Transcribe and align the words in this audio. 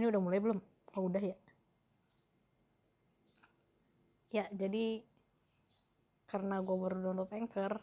ini 0.00 0.08
udah 0.08 0.20
mulai 0.24 0.40
belum? 0.40 0.56
Oh 0.96 1.04
udah 1.12 1.20
ya? 1.20 1.36
Ya 4.32 4.48
jadi 4.48 5.04
karena 6.24 6.64
gue 6.64 6.72
baru 6.72 6.96
download 7.04 7.28
anchor 7.36 7.76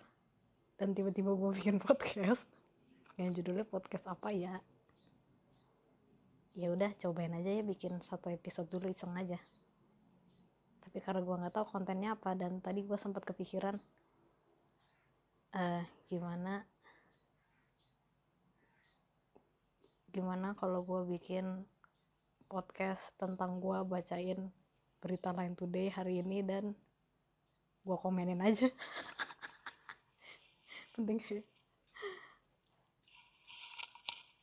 dan 0.82 0.98
tiba-tiba 0.98 1.38
gue 1.38 1.50
bikin 1.62 1.78
podcast 1.78 2.50
yang 3.22 3.38
judulnya 3.38 3.70
podcast 3.70 4.10
apa 4.10 4.34
ya? 4.34 4.58
Ya 6.58 6.74
udah 6.74 6.90
cobain 6.98 7.38
aja 7.38 7.54
ya 7.54 7.62
bikin 7.62 8.02
satu 8.02 8.34
episode 8.34 8.66
dulu 8.74 8.90
iseng 8.90 9.14
aja. 9.14 9.38
Tapi 10.82 10.98
karena 11.06 11.22
gue 11.22 11.36
nggak 11.38 11.54
tahu 11.54 11.66
kontennya 11.70 12.18
apa 12.18 12.34
dan 12.34 12.58
tadi 12.66 12.82
gue 12.82 12.98
sempat 12.98 13.22
kepikiran 13.22 13.78
uh, 15.54 15.84
gimana 16.10 16.66
gimana 20.12 20.58
kalau 20.58 20.82
gue 20.82 21.14
bikin 21.14 21.62
podcast 22.48 23.12
tentang 23.20 23.60
gue 23.60 23.84
bacain 23.84 24.40
berita 25.04 25.36
lain 25.36 25.54
today 25.54 25.92
hari 25.92 26.24
ini 26.24 26.42
dan 26.42 26.72
gue 27.84 27.98
komenin 28.00 28.40
aja. 28.40 28.68
Penting 30.96 31.20
sih. 31.22 31.44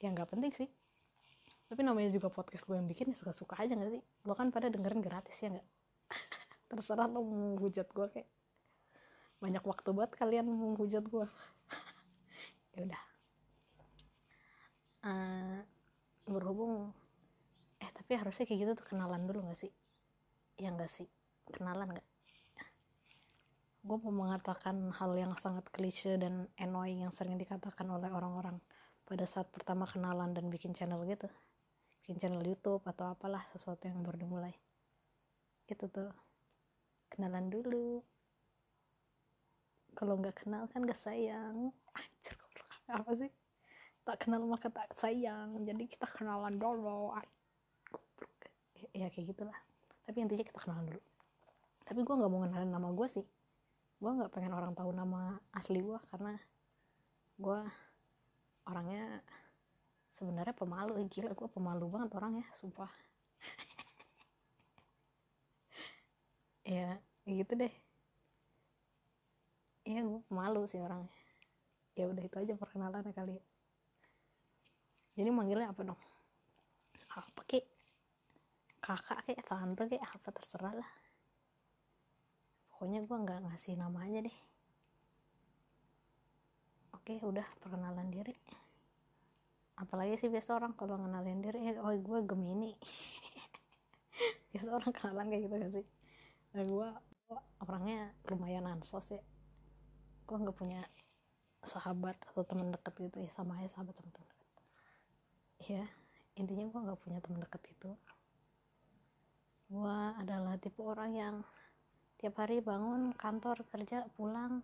Ya 0.05 0.13
nggak 0.13 0.37
penting 0.37 0.53
sih. 0.53 0.69
Tapi 1.65 1.81
namanya 1.81 2.13
juga 2.13 2.29
podcast 2.29 2.69
gue 2.69 2.77
yang 2.77 2.85
bikin 2.85 3.11
ya 3.11 3.17
suka-suka 3.17 3.57
aja 3.57 3.73
gak 3.73 3.89
sih? 3.89 4.05
Lo 4.29 4.37
kan 4.37 4.53
pada 4.53 4.69
dengerin 4.69 5.01
gratis 5.01 5.41
ya 5.41 5.49
nggak? 5.49 5.69
Terserah 6.69 7.09
lo 7.09 7.25
mau 7.25 7.57
hujat 7.57 7.89
gue 7.89 8.07
kayak. 8.13 8.29
Banyak 9.41 9.65
waktu 9.65 9.89
buat 9.97 10.13
kalian 10.13 10.45
mau 10.45 10.77
hujat 10.77 11.09
gue 11.09 11.25
ya 12.77 12.81
udah. 12.85 13.03
Uh, 15.05 15.61
berhubung 16.29 16.93
tapi 17.95 18.13
harusnya 18.19 18.45
kayak 18.45 18.61
gitu 18.61 18.73
tuh 18.83 18.87
kenalan 18.93 19.25
dulu 19.25 19.47
gak 19.49 19.59
sih? 19.59 19.73
Ya 20.59 20.75
gak 20.75 20.91
sih? 20.91 21.07
Kenalan 21.49 21.97
gak 21.97 22.07
gue 23.85 24.01
mau 24.01 24.25
mengatakan 24.25 24.97
hal 24.97 25.13
yang 25.13 25.37
sangat 25.37 25.69
klise 25.69 26.17
dan 26.17 26.49
annoying 26.57 27.05
yang 27.05 27.13
sering 27.13 27.37
dikatakan 27.37 27.85
oleh 27.93 28.09
orang-orang 28.09 28.57
pada 29.05 29.29
saat 29.29 29.53
pertama 29.53 29.85
kenalan 29.85 30.33
dan 30.33 30.49
bikin 30.49 30.73
channel 30.73 31.05
gitu. 31.05 31.29
Bikin 32.01 32.17
channel 32.17 32.41
YouTube 32.41 32.81
atau 32.89 33.13
apalah 33.13 33.45
sesuatu 33.53 33.85
yang 33.85 34.01
baru 34.01 34.17
dimulai. 34.17 34.57
Itu 35.69 35.93
tuh. 35.93 36.09
Kenalan 37.13 37.53
dulu. 37.53 38.01
Kalau 39.93 40.17
nggak 40.17 40.49
kenal 40.49 40.65
kan 40.73 40.89
gak 40.89 40.97
sayang. 40.97 41.69
Anjir 41.93 42.41
apa 42.89 43.13
sih? 43.13 43.29
Tak 44.01 44.25
kenal 44.25 44.49
maka 44.49 44.73
tak 44.73 44.97
sayang. 44.97 45.61
Jadi 45.61 45.85
kita 45.93 46.09
kenalan 46.09 46.57
dulu 46.57 47.13
ya 48.95 49.11
kayak 49.11 49.35
gitulah. 49.35 49.59
Tapi 50.07 50.23
intinya 50.23 50.47
kita 50.47 50.63
kenalan 50.63 50.95
dulu. 50.95 51.03
Tapi 51.85 52.01
gue 52.01 52.15
nggak 52.15 52.31
mau 52.31 52.41
kenalin 52.47 52.71
nama 52.71 52.89
gue 52.95 53.09
sih. 53.11 53.27
Gue 53.99 54.11
nggak 54.15 54.31
pengen 54.31 54.55
orang 54.55 54.73
tahu 54.73 54.95
nama 54.95 55.37
asli 55.51 55.83
gue 55.83 55.99
karena 56.09 56.39
gue 57.37 57.59
orangnya 58.71 59.21
sebenarnya 60.15 60.55
pemalu. 60.55 60.97
Gila 61.11 61.35
gue 61.35 61.49
pemalu 61.51 61.85
banget 61.91 62.11
orangnya 62.15 62.47
sumpah. 62.55 62.89
Ya 66.65 66.97
gitu 67.29 67.61
deh. 67.61 67.69
Iya 69.85 70.01
gue 70.01 70.25
pemalu 70.33 70.65
sih 70.65 70.81
orangnya. 70.81 71.13
Ya 71.93 72.09
udah 72.09 72.25
itu 72.25 72.37
aja 72.41 72.57
perkenalan 72.57 73.05
kali 73.13 73.37
ya. 73.37 73.45
Jadi 75.21 75.29
manggilnya 75.29 75.69
apa 75.69 75.85
dong? 75.85 76.01
Apa 77.13 77.45
kek 77.45 77.74
kakak 78.85 79.25
kek 79.25 79.41
tante 79.49 79.89
kek 79.89 80.05
apa 80.05 80.29
terserah 80.29 80.77
lah. 80.77 80.91
Pokoknya 82.69 83.01
gue 83.01 83.17
nggak 83.17 83.41
ngasih 83.49 83.81
nama 83.81 84.05
aja 84.05 84.21
deh. 84.21 84.39
Oke 86.93 87.17
udah 87.25 87.49
perkenalan 87.65 88.13
diri. 88.13 88.37
Apalagi 89.81 90.21
sih 90.21 90.29
biasa 90.29 90.61
orang 90.61 90.77
kalau 90.77 91.01
ngenalin 91.01 91.41
diri 91.41 91.65
eh, 91.65 91.81
oh 91.81 91.97
gue 91.97 92.21
gemini. 92.29 92.77
Biasa 94.55 94.69
orang 94.71 94.93
kenalan 94.95 95.27
kayak 95.33 95.43
gitu 95.49 95.55
gak 95.59 95.73
sih? 95.81 95.87
Nah 96.55 96.63
gue 96.63 96.89
orangnya 97.65 98.13
lumayan 98.29 98.69
ansos 98.69 99.17
ya. 99.17 99.23
Gue 100.29 100.37
nggak 100.39 100.55
punya 100.55 100.85
sahabat 101.65 102.21
atau 102.31 102.45
teman 102.45 102.69
dekat 102.71 102.95
gitu 103.01 103.25
ya 103.25 103.31
sama 103.33 103.59
aja 103.59 103.81
sahabat 103.81 103.97
sama 103.97 104.13
teman 104.13 104.29
dekat. 104.29 104.51
Ya 105.73 105.85
intinya 106.37 106.69
gue 106.69 106.81
nggak 106.85 107.01
punya 107.01 107.19
teman 107.25 107.41
dekat 107.43 107.65
gitu 107.75 107.97
gue 109.75 109.99
adalah 110.23 110.55
tipe 110.63 110.79
orang 110.87 111.13
yang 111.19 111.37
tiap 112.15 112.39
hari 112.39 112.63
bangun 112.63 113.11
kantor 113.19 113.67
kerja 113.75 114.07
pulang 114.15 114.63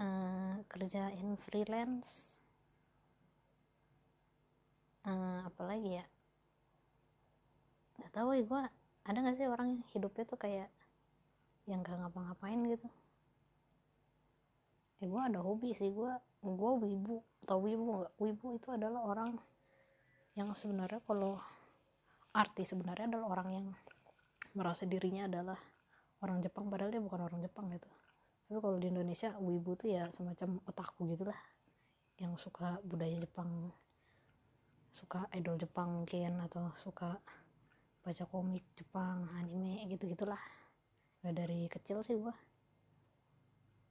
uh, 0.00 0.56
kerjain 0.64 1.36
freelance 1.36 2.40
uh, 5.04 5.44
apalagi 5.44 6.00
ya? 6.00 6.04
Nggak 8.00 8.12
tahu 8.16 8.28
ya 8.32 8.42
gue 8.48 8.62
ada 9.04 9.18
nggak 9.20 9.36
sih 9.36 9.48
orang 9.48 9.68
yang 9.76 9.82
hidupnya 9.92 10.24
tuh 10.24 10.40
kayak 10.40 10.68
yang 11.68 11.84
gak 11.84 12.00
ngapa-ngapain 12.00 12.60
gitu? 12.72 12.88
Ya 15.00 15.06
gue 15.12 15.22
ada 15.22 15.44
hobi 15.44 15.76
sih 15.76 15.92
gue 15.92 16.12
gue 16.40 16.72
wibu 16.88 17.20
atau 17.44 17.60
wibu 17.60 17.84
nggak? 18.00 18.12
Wibu 18.16 18.46
itu 18.56 18.68
adalah 18.72 19.04
orang 19.04 19.36
yang 20.40 20.56
sebenarnya 20.56 21.04
kalau 21.04 21.36
arti 22.30 22.62
sebenarnya 22.62 23.16
adalah 23.16 23.26
orang 23.38 23.48
yang 23.50 23.66
merasa 24.54 24.86
dirinya 24.86 25.26
adalah 25.26 25.58
orang 26.22 26.42
Jepang 26.42 26.70
padahal 26.70 26.94
dia 26.94 27.02
bukan 27.02 27.20
orang 27.26 27.40
Jepang 27.42 27.70
gitu. 27.70 27.88
Tapi 28.46 28.58
kalau 28.58 28.78
di 28.82 28.90
Indonesia 28.90 29.34
wibu 29.38 29.78
tuh 29.78 29.94
ya 29.94 30.10
semacam 30.10 30.58
otaku 30.66 31.10
gitulah. 31.14 31.38
Yang 32.20 32.50
suka 32.50 32.78
budaya 32.84 33.16
Jepang 33.16 33.72
suka 34.90 35.30
idol 35.38 35.54
Jepang 35.54 36.02
mungkin 36.02 36.42
atau 36.42 36.74
suka 36.74 37.14
baca 38.02 38.24
komik 38.26 38.66
Jepang 38.74 39.30
anime 39.38 39.86
gitu 39.86 40.10
gitulah 40.10 40.40
udah 41.22 41.30
dari 41.30 41.70
kecil 41.70 42.02
sih 42.02 42.18
gue 42.18 42.34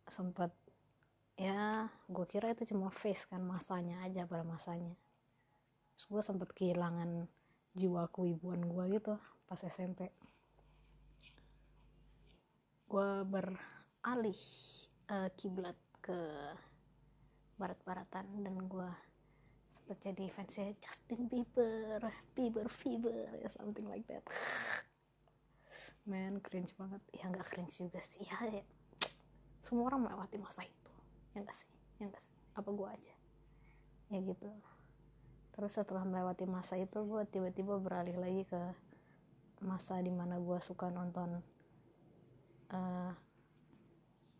sempat 0.10 0.52
ya 1.40 1.88
gue 2.12 2.26
kira 2.28 2.52
itu 2.52 2.68
cuma 2.74 2.92
face 2.92 3.24
kan 3.30 3.40
masanya 3.40 4.04
aja 4.04 4.28
pada 4.28 4.44
masanya. 4.44 4.92
Terus 5.96 6.06
gue 6.12 6.22
sempat 6.26 6.52
kehilangan 6.52 7.30
jiwa 7.80 8.12
keibuan 8.12 8.60
gue 8.60 9.00
gitu 9.00 9.16
pas 9.48 9.62
SMP 9.64 10.12
gue 12.90 13.10
beralih 13.30 14.42
uh, 15.14 15.30
kiblat 15.40 15.78
ke 16.04 16.20
barat-baratan 17.56 18.26
dan 18.44 18.56
gue 18.68 18.90
sempat 19.70 19.98
jadi 20.02 20.26
fansnya 20.34 20.74
Justin 20.82 21.30
Bieber 21.30 22.02
Bieber 22.34 22.68
fever 22.68 23.30
ya 23.40 23.50
something 23.54 23.86
like 23.88 24.06
that. 24.10 24.26
Man 26.10 26.42
cringe 26.42 26.74
banget. 26.74 27.02
Ya 27.14 27.30
nggak 27.30 27.48
cringe 27.54 27.78
juga 27.78 28.02
sih. 28.02 28.26
Ya, 28.26 28.38
ya. 28.50 28.64
Semua 29.62 29.94
orang 29.94 30.10
melewati 30.10 30.42
masa 30.42 30.66
itu. 30.66 30.94
Ya 31.38 31.46
gak 31.46 31.54
sih? 31.54 31.70
Ya 32.02 32.10
gak 32.10 32.24
sih? 32.24 32.34
Apa 32.58 32.70
gue 32.74 32.88
aja? 32.90 33.14
Ya 34.10 34.18
gitu 34.24 34.50
terus 35.60 35.76
setelah 35.76 36.08
melewati 36.08 36.48
masa 36.48 36.80
itu 36.80 37.04
gue 37.04 37.28
tiba-tiba 37.28 37.76
beralih 37.84 38.16
lagi 38.16 38.48
ke 38.48 38.62
masa 39.60 40.00
di 40.00 40.08
mana 40.08 40.40
gue 40.40 40.56
suka 40.64 40.88
nonton 40.88 41.44
uh, 42.72 43.12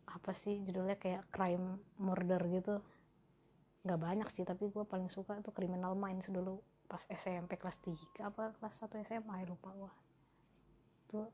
apa 0.08 0.32
sih 0.32 0.64
judulnya 0.64 0.96
kayak 0.96 1.28
crime 1.28 1.76
murder 2.00 2.40
gitu. 2.48 2.80
Nggak 3.84 4.00
banyak 4.00 4.28
sih 4.32 4.48
tapi 4.48 4.72
gue 4.72 4.80
paling 4.88 5.12
suka 5.12 5.36
tuh 5.44 5.52
criminal 5.52 5.92
minds 5.92 6.32
dulu 6.32 6.64
pas 6.88 7.04
SMP 7.12 7.60
kelas 7.60 7.84
3 7.84 8.24
apa 8.24 8.56
kelas 8.56 8.80
1 8.80 9.04
SMA 9.04 9.44
ya 9.44 9.46
lupa 9.46 9.76
gue 9.76 9.92
tuh 11.04 11.28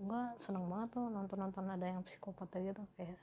gue 0.00 0.22
seneng 0.40 0.64
banget 0.72 0.96
tuh 0.96 1.04
nonton-nonton 1.12 1.68
ada 1.68 1.84
yang 1.84 2.00
psikopat 2.00 2.48
gitu 2.64 2.80
kayak 2.96 3.20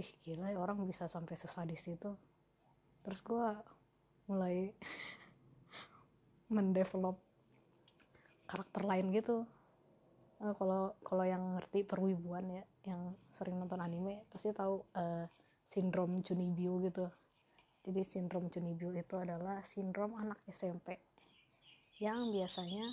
ih 0.00 0.08
gila 0.24 0.48
ya 0.48 0.56
orang 0.56 0.80
bisa 0.88 1.04
sampai 1.04 1.36
sesadis 1.36 1.84
itu. 1.84 2.16
Terus 3.04 3.20
gue 3.20 3.46
mulai 4.28 4.76
mendevelop 6.48 7.16
karakter 8.48 8.82
lain 8.84 9.12
gitu. 9.12 9.44
Uh, 10.38 10.54
kalau 10.54 10.94
kalau 11.02 11.24
yang 11.26 11.58
ngerti 11.58 11.82
perwibuan 11.82 12.46
ya 12.48 12.64
yang 12.86 13.12
sering 13.34 13.58
nonton 13.58 13.82
anime 13.82 14.22
pasti 14.30 14.54
tahu 14.54 14.80
uh, 14.96 15.26
sindrom 15.64 16.24
Chunibyo 16.24 16.80
gitu. 16.84 17.06
Jadi 17.84 18.00
sindrom 18.04 18.48
Chunibyo 18.48 18.92
itu 18.96 19.16
adalah 19.20 19.60
sindrom 19.64 20.16
anak 20.16 20.40
SMP 20.48 20.96
yang 21.98 22.30
biasanya 22.30 22.86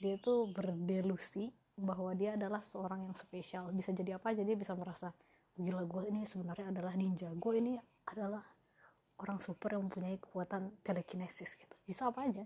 dia 0.00 0.16
tuh 0.16 0.48
berdelusi 0.48 1.52
bahwa 1.76 2.14
dia 2.16 2.38
adalah 2.38 2.64
seorang 2.64 3.10
yang 3.10 3.16
spesial. 3.16 3.68
Bisa 3.74 3.92
jadi 3.92 4.16
apa 4.16 4.32
aja 4.32 4.40
dia 4.46 4.56
bisa 4.56 4.72
merasa 4.72 5.12
gila 5.60 5.84
gue 5.84 6.08
ini 6.08 6.24
sebenarnya 6.24 6.72
adalah 6.72 6.94
ninja 6.96 7.28
gue 7.34 7.54
ini 7.60 7.76
adalah 8.08 8.40
orang 9.20 9.38
super 9.38 9.76
yang 9.76 9.84
mempunyai 9.86 10.16
kekuatan 10.16 10.72
telekinesis 10.80 11.52
gitu. 11.60 11.76
Bisa 11.84 12.08
apa 12.08 12.24
aja. 12.24 12.44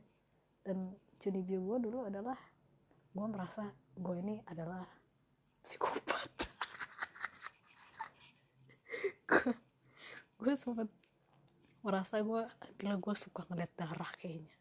Dan 0.67 0.91
Junibio 1.23 1.62
gue 1.62 1.79
dulu 1.87 2.03
adalah 2.03 2.37
gue 3.15 3.26
merasa 3.31 3.71
gue 3.94 4.17
ini 4.19 4.43
adalah 4.50 4.82
psikopat. 5.62 6.31
Gue 9.25 9.56
gue 10.37 10.53
sempet 10.61 10.93
merasa 11.81 12.21
gue 12.21 12.43
gila 12.76 13.00
gue 13.00 13.15
suka 13.17 13.49
ngeliat 13.49 13.73
darah 13.73 14.12
kayaknya. 14.21 14.53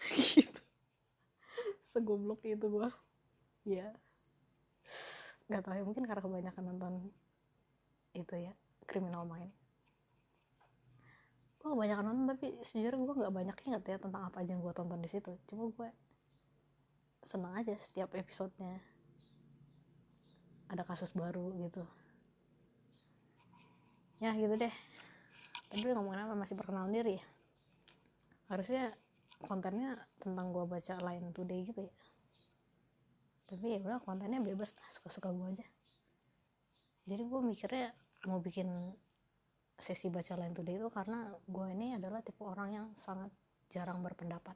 Gitu. 0.32 0.62
Segoblok 1.92 2.40
itu 2.48 2.64
gue 2.64 2.88
ya. 3.68 3.92
Nggak 5.50 5.62
tahu 5.66 5.74
ya 5.76 5.84
mungkin 5.84 6.04
karena 6.08 6.22
kebanyakan 6.24 6.64
nonton 6.64 6.94
itu 8.16 8.34
ya 8.40 8.56
criminal 8.88 9.28
mind 9.28 9.59
gue 11.60 11.68
kebanyakan 11.68 12.04
nonton 12.08 12.26
tapi 12.32 12.56
sejujurnya 12.64 13.04
gue 13.04 13.14
nggak 13.20 13.34
banyak 13.36 13.56
inget 13.68 13.82
ya 13.84 13.96
tentang 14.00 14.32
apa 14.32 14.40
aja 14.40 14.56
yang 14.56 14.64
gue 14.64 14.72
tonton 14.72 15.00
di 15.04 15.10
situ. 15.12 15.36
Cuma 15.44 15.68
gue 15.68 15.88
senang 17.20 17.52
aja 17.52 17.76
setiap 17.76 18.16
episodenya. 18.16 18.80
Ada 20.72 20.88
kasus 20.88 21.12
baru 21.12 21.52
gitu. 21.60 21.84
Ya 24.24 24.32
gitu 24.32 24.56
deh. 24.56 24.72
Tapi 25.68 25.84
ngomongin 25.92 26.24
apa 26.24 26.32
masih 26.32 26.56
perkenalan 26.56 26.96
diri 26.96 27.20
ya? 27.20 27.24
Harusnya 28.48 28.96
kontennya 29.44 30.00
tentang 30.16 30.56
gue 30.56 30.64
baca 30.64 30.96
lain 30.96 31.28
today 31.36 31.60
gitu 31.68 31.84
ya. 31.84 31.94
Tapi 33.52 33.76
ya 33.76 33.84
udah 33.84 34.00
kontennya 34.00 34.40
bebas 34.40 34.72
suka-suka 34.88 35.28
gue 35.28 35.60
aja. 35.60 35.66
Jadi 37.04 37.22
gue 37.28 37.40
mikirnya 37.44 37.92
mau 38.24 38.40
bikin 38.40 38.68
sesi 39.80 40.12
baca 40.12 40.36
lain 40.36 40.52
today 40.52 40.76
itu 40.76 40.88
karena 40.92 41.32
gue 41.48 41.66
ini 41.72 41.96
adalah 41.96 42.20
tipe 42.20 42.44
orang 42.44 42.68
yang 42.70 42.86
sangat 42.94 43.32
jarang 43.72 44.04
berpendapat. 44.04 44.54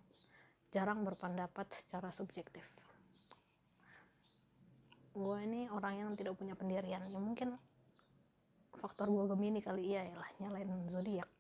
Jarang 0.69 1.03
berpendapat 1.03 1.73
secara 1.73 2.13
subjektif. 2.13 2.63
Gue 5.15 5.39
ini 5.47 5.71
orang 5.73 5.95
yang 6.05 6.11
tidak 6.19 6.37
punya 6.37 6.53
pendirian. 6.53 7.09
Ya 7.09 7.19
mungkin 7.19 7.57
faktor 8.75 9.09
gue 9.09 9.25
gemini 9.31 9.65
kali 9.65 9.95
iya 9.95 10.05
ya 10.13 10.17
lah 10.19 10.31
nyalain 10.43 10.71
zodiak. 10.91 11.31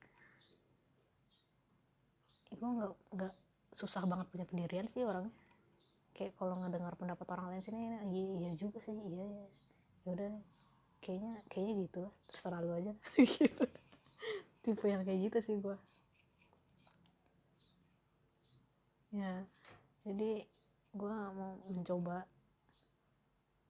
Ya, 2.49 2.55
gue 2.57 2.71
nggak 2.71 2.93
nggak 3.21 3.35
susah 3.75 4.07
banget 4.07 4.27
punya 4.31 4.47
pendirian 4.49 4.87
sih 4.89 5.05
orangnya. 5.05 5.35
Kayak 6.15 6.39
kalau 6.39 6.57
ngedengar 6.63 6.95
pendapat 6.95 7.27
orang 7.35 7.53
lain 7.53 7.63
sini 7.67 7.81
iya 8.09 8.31
iya 8.39 8.51
juga 8.55 8.79
sih 8.79 8.95
iya 8.95 9.29
ya 10.07 10.11
udah 10.15 10.33
kayaknya 11.05 11.45
kayaknya 11.53 11.75
gitu 11.85 11.99
lah. 12.09 12.15
Terserah 12.33 12.61
lu 12.65 12.73
aja 12.73 12.93
gitu. 13.37 13.65
Tipe 14.65 14.85
yang 14.89 15.05
kayak 15.05 15.21
gitu 15.29 15.39
sih 15.45 15.57
gue 15.61 15.77
ya 19.15 19.47
jadi 20.03 20.43
gue 20.91 21.15
mau 21.39 21.55
mencoba 21.71 22.27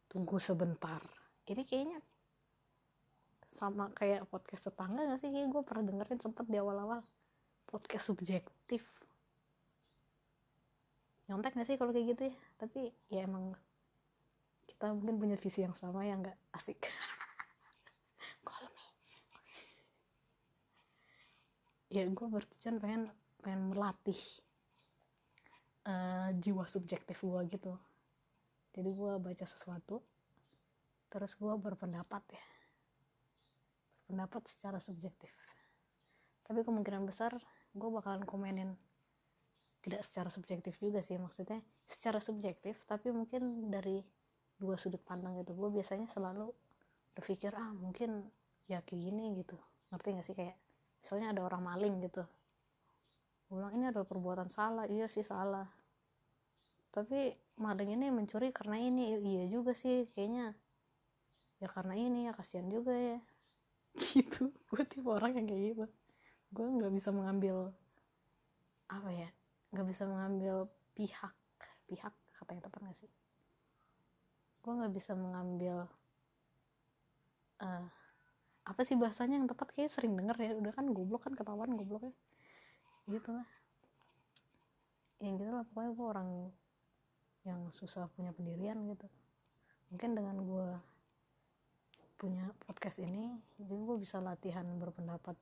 tunggu 0.09 0.39
sebentar. 0.39 1.03
Ini 1.45 1.63
kayaknya 1.69 1.99
sama 3.45 3.91
kayak 3.93 4.31
podcast 4.31 4.71
tetangga 4.73 5.05
gak 5.11 5.21
sih? 5.21 5.29
Kayak 5.35 5.51
gue 5.51 5.63
pernah 5.67 5.85
dengerin 5.91 6.21
sempet 6.23 6.47
di 6.47 6.57
awal-awal. 6.57 7.03
Podcast 7.69 8.09
subjektif. 8.09 8.83
Nyontek 11.27 11.59
gak 11.59 11.67
sih 11.67 11.77
kalau 11.77 11.91
kayak 11.91 12.15
gitu 12.15 12.23
ya? 12.31 12.37
Tapi 12.61 12.81
ya 13.11 13.27
emang 13.27 13.53
kita 14.69 14.91
mungkin 14.97 15.17
punya 15.19 15.37
visi 15.37 15.67
yang 15.67 15.77
sama 15.77 16.09
yang 16.09 16.25
gak 16.25 16.39
asik 16.57 16.89
call 18.49 18.65
me 18.73 18.85
ya 21.95 22.03
gue 22.11 22.27
bertujuan 22.27 22.83
pengen 22.83 23.07
pengen 23.39 23.71
melatih 23.71 24.19
uh, 25.87 26.35
jiwa 26.35 26.67
subjektif 26.67 27.23
gue 27.23 27.41
gitu. 27.55 27.79
Jadi 28.75 28.91
gue 28.91 29.13
baca 29.23 29.47
sesuatu 29.47 30.03
terus 31.07 31.39
gue 31.39 31.55
berpendapat 31.55 32.23
ya. 32.35 32.47
Berpendapat 34.03 34.43
secara 34.51 34.83
subjektif. 34.83 35.31
Tapi 36.43 36.67
kemungkinan 36.67 37.07
besar 37.07 37.39
gue 37.71 37.91
bakalan 37.95 38.27
komenin. 38.27 38.75
Tidak 39.79 40.03
secara 40.03 40.33
subjektif 40.35 40.75
juga 40.83 40.99
sih 40.99 41.15
maksudnya 41.21 41.63
secara 41.87 42.19
subjektif 42.19 42.83
tapi 42.89 43.15
mungkin 43.15 43.71
dari 43.71 44.03
dua 44.59 44.75
sudut 44.75 45.05
pandang 45.07 45.39
gitu. 45.39 45.55
Gue 45.55 45.71
biasanya 45.71 46.11
selalu 46.11 46.51
berpikir 47.15 47.55
ah 47.55 47.71
mungkin 47.71 48.27
ya 48.67 48.83
kayak 48.83 48.99
gini 48.99 49.39
gitu. 49.39 49.55
Ngerti 49.95 50.09
gak 50.19 50.27
sih 50.27 50.35
kayak 50.35 50.64
misalnya 51.05 51.37
ada 51.37 51.45
orang 51.45 51.61
maling 51.61 52.01
gitu. 52.01 52.25
Gue 53.53 53.61
ini 53.77 53.93
adalah 53.93 54.09
perbuatan 54.09 54.49
salah. 54.49 54.89
Iya 54.89 55.05
sih 55.05 55.21
salah. 55.21 55.69
Tapi 56.89 57.29
maling 57.61 57.93
ini 57.93 58.09
mencuri 58.09 58.49
karena 58.57 58.81
ini. 58.81 59.13
Iya 59.21 59.53
juga 59.53 59.77
sih 59.77 60.09
kayaknya. 60.09 60.57
Ya 61.61 61.69
karena 61.69 61.93
ini 61.93 62.25
ya 62.25 62.33
kasihan 62.33 62.73
juga 62.73 62.97
ya. 62.97 63.21
Gitu. 64.01 64.49
Gue 64.73 64.83
tipe 64.89 65.13
orang 65.13 65.37
yang 65.37 65.45
kayak 65.45 65.63
gitu. 65.77 65.87
Gue 66.49 66.67
nggak 66.73 66.93
bisa 66.97 67.13
mengambil 67.13 67.69
apa 68.89 69.13
ya 69.13 69.29
nggak 69.77 69.87
bisa 69.93 70.09
mengambil 70.09 70.65
pihak. 70.97 71.37
Pihak 71.85 72.17
kata 72.33 72.57
yang 72.57 72.65
tepat 72.65 72.81
gak 72.81 72.97
sih? 72.97 73.13
Gue 74.65 74.73
nggak 74.73 74.95
bisa 74.97 75.13
mengambil 75.13 75.85
uh, 77.61 77.87
apa 78.65 78.81
sih 78.83 78.97
bahasanya 78.97 79.37
yang 79.41 79.49
tepat? 79.49 79.73
Kayak 79.77 79.93
sering 79.93 80.17
denger 80.17 80.37
ya. 80.41 80.51
Udah 80.57 80.73
kan 80.73 80.89
goblok 80.91 81.29
kan 81.29 81.37
ketahuan 81.37 81.77
gobloknya. 81.77 82.17
Gitu 83.09 83.31
lah 83.31 83.47
yang 85.25 85.41
gitu 85.41 85.51
lah 85.57 85.65
pokoknya 85.65 85.91
gue 85.97 86.07
orang 86.07 86.29
yang 87.49 87.61
susah 87.73 88.09
punya 88.13 88.33
pendirian 88.37 88.77
gitu. 88.89 89.09
Mungkin 89.93 90.17
dengan 90.17 90.37
gue 90.45 90.69
punya 92.21 92.47
podcast 92.65 93.05
ini 93.05 93.37
jadi 93.61 93.75
gue 93.75 93.97
bisa 94.01 94.21
latihan 94.21 94.65
berpendapat 94.77 95.37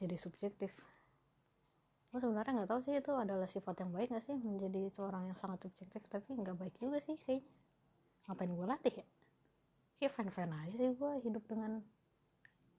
jadi 0.00 0.16
subjektif. 0.16 0.72
Gue 2.10 2.18
sebenarnya 2.18 2.62
nggak 2.62 2.70
tahu 2.72 2.80
sih 2.82 2.96
itu 2.96 3.12
adalah 3.14 3.46
sifat 3.46 3.86
yang 3.86 3.94
baik 3.94 4.10
gak 4.10 4.24
sih? 4.26 4.34
Menjadi 4.34 4.90
seorang 4.90 5.30
yang 5.30 5.38
sangat 5.38 5.62
subjektif 5.68 6.02
tapi 6.10 6.34
nggak 6.34 6.56
baik 6.58 6.74
juga 6.80 6.98
sih 6.98 7.14
kayaknya. 7.20 7.46
Ngapain 8.26 8.52
gue 8.52 8.66
latih 8.66 8.94
ya? 9.04 9.06
Kayak 10.00 10.12
fan 10.16 10.28
fan 10.32 10.52
aja 10.56 10.74
sih 10.74 10.90
gue 10.96 11.12
hidup 11.22 11.44
dengan 11.46 11.84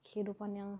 kehidupan 0.02 0.50
yang 0.52 0.70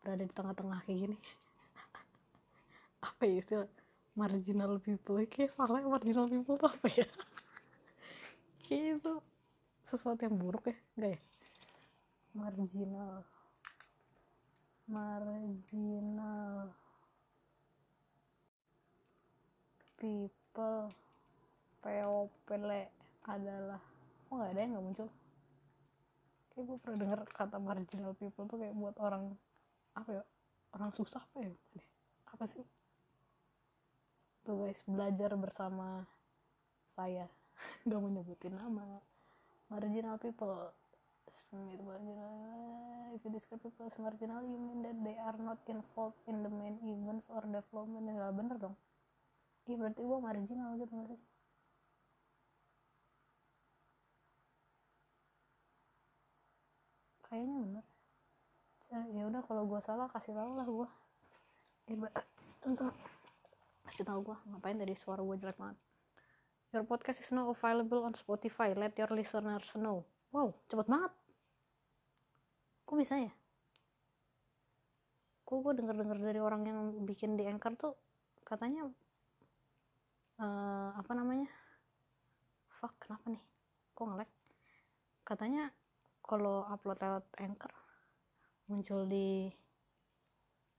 berada 0.00 0.24
di 0.24 0.32
tengah-tengah 0.32 0.80
kayak 0.84 0.98
gini. 1.06 1.16
Apa 3.08 3.22
ya 3.28 3.36
istilah? 3.40 3.70
Marginal 4.16 4.80
people. 4.82 5.22
Kayak 5.30 5.54
salah 5.54 5.80
marginal 5.86 6.26
people 6.26 6.58
tuh 6.58 6.66
apa 6.66 6.88
ya? 6.90 7.06
Kayak 8.66 8.98
itu 9.00 9.14
sesuatu 9.86 10.26
yang 10.26 10.34
buruk 10.34 10.66
ya? 10.66 10.76
Enggak 10.98 11.10
ya? 11.14 11.20
Marginal. 12.34 13.14
Marginal 14.90 16.74
people. 19.94 20.90
POPL 21.80 22.28
adalah. 23.24 23.80
Kok 24.28 24.32
nggak 24.36 24.50
ada 24.52 24.60
yang 24.60 24.70
nggak 24.76 24.84
muncul 24.84 25.08
kayak 26.50 26.64
gue 26.66 26.76
pernah 26.82 26.98
denger 26.98 27.20
kata 27.30 27.56
marginal 27.62 28.12
people 28.18 28.44
tuh 28.50 28.58
kayak 28.58 28.74
buat 28.74 28.96
orang 28.98 29.34
apa 29.94 30.10
ya 30.20 30.24
orang 30.74 30.90
susah 30.94 31.22
apa 31.22 31.38
ya? 31.46 31.52
Apa 32.30 32.44
sih? 32.46 32.62
Tuh 34.46 34.54
guys 34.58 34.80
belajar 34.86 35.34
bersama 35.38 36.06
saya. 36.94 37.26
Nggak 37.86 37.98
mau 37.98 38.10
nyebutin 38.10 38.54
nama. 38.54 39.02
Marginal 39.70 40.18
people. 40.18 40.70
Smith 41.30 41.78
marginal. 41.86 43.14
If 43.14 43.22
you 43.22 43.30
describe 43.30 43.62
people 43.62 43.86
as 43.86 43.94
marginal 44.02 44.42
you 44.42 44.58
mean 44.58 44.82
that 44.82 44.98
they 45.06 45.14
are 45.22 45.38
not 45.38 45.62
involved 45.70 46.18
in 46.26 46.42
the 46.42 46.50
main 46.50 46.78
events 46.82 47.30
or 47.30 47.42
development. 47.46 48.10
Ya 48.10 48.34
bener 48.34 48.58
dong. 48.58 48.74
Iya 49.70 49.78
berarti 49.78 50.02
gue 50.02 50.18
marginal 50.18 50.74
gitu 50.74 50.90
gak 50.90 51.08
sih 51.14 51.29
kayaknya 57.30 57.56
bener. 57.62 57.84
Ya 58.90 59.22
udah 59.30 59.42
kalau 59.46 59.62
gue 59.70 59.78
salah 59.78 60.10
kasih 60.10 60.34
tau 60.34 60.50
lah 60.58 60.66
gue 60.66 60.88
untuk 62.66 62.90
kasih 63.86 64.02
tau 64.02 64.18
gue 64.18 64.34
ngapain 64.50 64.74
tadi 64.74 64.98
suara 64.98 65.22
gue 65.22 65.38
jelek 65.38 65.54
banget. 65.54 65.78
Your 66.74 66.82
podcast 66.86 67.22
is 67.22 67.30
now 67.30 67.50
available 67.50 68.02
on 68.02 68.18
Spotify. 68.18 68.74
Let 68.74 68.98
your 68.98 69.10
listeners 69.14 69.78
know. 69.78 70.02
Wow 70.34 70.58
cepet 70.66 70.90
banget. 70.90 71.14
Kok 72.82 72.98
bisa 72.98 73.14
ya? 73.14 73.32
Kok 75.46 75.58
gue 75.62 75.72
denger 75.78 75.94
denger 76.02 76.18
dari 76.18 76.40
orang 76.42 76.62
yang 76.66 76.78
bikin 77.06 77.38
di 77.38 77.46
anchor 77.46 77.78
tuh 77.78 77.94
katanya 78.42 78.90
uh, 80.42 80.90
apa 80.98 81.12
namanya? 81.14 81.46
Fuck 82.82 83.06
kenapa 83.06 83.30
nih? 83.30 83.42
Kok 83.94 84.06
ngelek 84.10 84.30
katanya 85.22 85.70
kalau 86.30 86.62
upload 86.70 87.02
lewat 87.02 87.26
anchor 87.42 87.74
muncul 88.70 89.02
di 89.02 89.50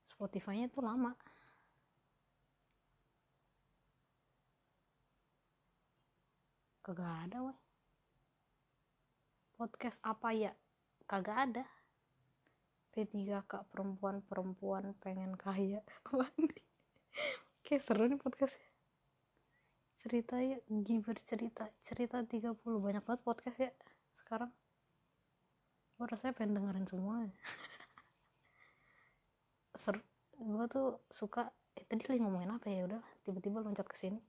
Spotify-nya 0.07 0.71
itu 0.71 0.79
lama. 0.79 1.11
Kagak 6.87 7.27
ada 7.27 7.37
weh. 7.51 7.59
Podcast 9.59 9.99
apa 10.07 10.31
ya? 10.31 10.55
Kagak 11.03 11.37
ada. 11.51 11.65
P3 12.95 13.43
Kak 13.43 13.67
perempuan-perempuan 13.75 14.95
pengen 15.03 15.35
kaya. 15.35 15.83
Oke 17.59 17.75
seru 17.75 18.07
nih 18.07 18.15
podcastnya. 18.15 18.71
Cerita 19.99 20.39
ya 20.39 20.61
giber 20.69 21.19
cerita 21.19 21.67
cerita 21.83 22.23
30 22.23 22.55
banyak 22.79 23.03
banget 23.03 23.21
podcast 23.25 23.57
ya 23.67 23.71
sekarang 24.15 24.53
gue 26.01 26.07
rasanya 26.09 26.33
pengen 26.33 26.57
dengerin 26.57 26.89
semua 26.89 27.29
seru 29.77 30.01
gue 30.41 30.65
tuh 30.65 30.97
suka 31.13 31.53
eh 31.77 31.85
tadi 31.87 32.03
lagi 32.07 32.19
ngomongin 32.19 32.51
apa 32.51 32.67
ya? 32.67 32.83
Udah 32.87 33.01
tiba-tiba 33.23 33.63
loncat 33.63 33.87
ke 33.87 33.95
sini. 33.95 34.19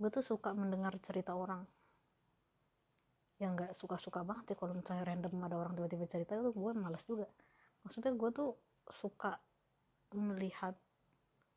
Gue 0.00 0.08
tuh 0.08 0.24
suka 0.24 0.56
mendengar 0.56 0.96
cerita 1.02 1.36
orang. 1.36 1.66
Yang 3.40 3.50
nggak 3.56 3.72
suka-suka 3.76 4.20
banget 4.24 4.52
ya 4.52 4.56
kalau 4.56 4.72
misalnya 4.76 5.04
random 5.04 5.32
ada 5.44 5.56
orang 5.56 5.72
tiba-tiba 5.76 6.04
cerita 6.08 6.36
itu 6.40 6.52
gue 6.52 6.70
malas 6.76 7.04
juga. 7.04 7.28
Maksudnya 7.84 8.12
gue 8.16 8.30
tuh 8.32 8.50
suka 8.88 9.36
melihat 10.16 10.76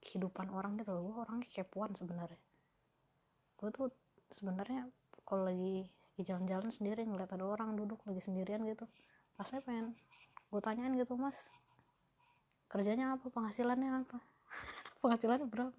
kehidupan 0.03 0.51
orang 0.51 0.75
gitu 0.79 0.91
loh. 0.91 1.01
Gue 1.07 1.15
orangnya 1.23 1.47
kepoan 1.47 1.95
sebenarnya. 1.95 2.39
Gue 3.55 3.69
tuh 3.71 3.87
sebenarnya 4.31 4.91
kalau 5.23 5.47
lagi 5.47 5.87
di 6.13 6.22
jalan-jalan 6.22 6.70
sendiri 6.70 7.01
ngeliat 7.05 7.34
ada 7.34 7.46
orang 7.46 7.74
duduk 7.74 8.01
lagi 8.05 8.22
sendirian 8.22 8.62
gitu. 8.70 8.86
Rasanya 9.38 9.62
pengen 9.65 9.86
gue 10.53 10.62
tanyain 10.62 10.93
gitu 10.93 11.17
mas 11.17 11.50
kerjanya 12.70 13.13
apa? 13.13 13.29
Penghasilannya 13.29 13.89
apa? 14.05 14.17
Penghasilannya 15.01 15.46
berapa? 15.46 15.77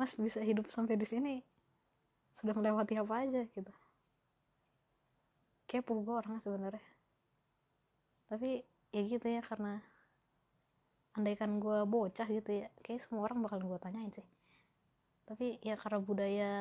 Mas 0.00 0.16
bisa 0.16 0.40
hidup 0.40 0.72
sampai 0.72 0.96
di 0.96 1.04
sini. 1.04 1.34
Sudah 2.40 2.56
melewati 2.56 2.96
apa 2.96 3.24
aja 3.24 3.44
gitu. 3.44 3.72
Kepo 5.68 6.00
gue 6.00 6.14
orangnya 6.16 6.40
sebenarnya. 6.40 6.84
Tapi 8.32 8.64
ya 8.96 9.02
gitu 9.04 9.26
ya 9.28 9.44
karena 9.44 9.78
andaikan 11.14 11.62
gue 11.62 11.86
bocah 11.86 12.26
gitu 12.26 12.64
ya 12.64 12.68
kayak 12.82 13.06
semua 13.06 13.30
orang 13.30 13.44
bakal 13.44 13.62
gue 13.62 13.78
tanyain 13.78 14.10
sih. 14.10 14.26
Tapi 15.28 15.62
ya 15.62 15.78
karena 15.78 15.98
budaya 16.02 16.52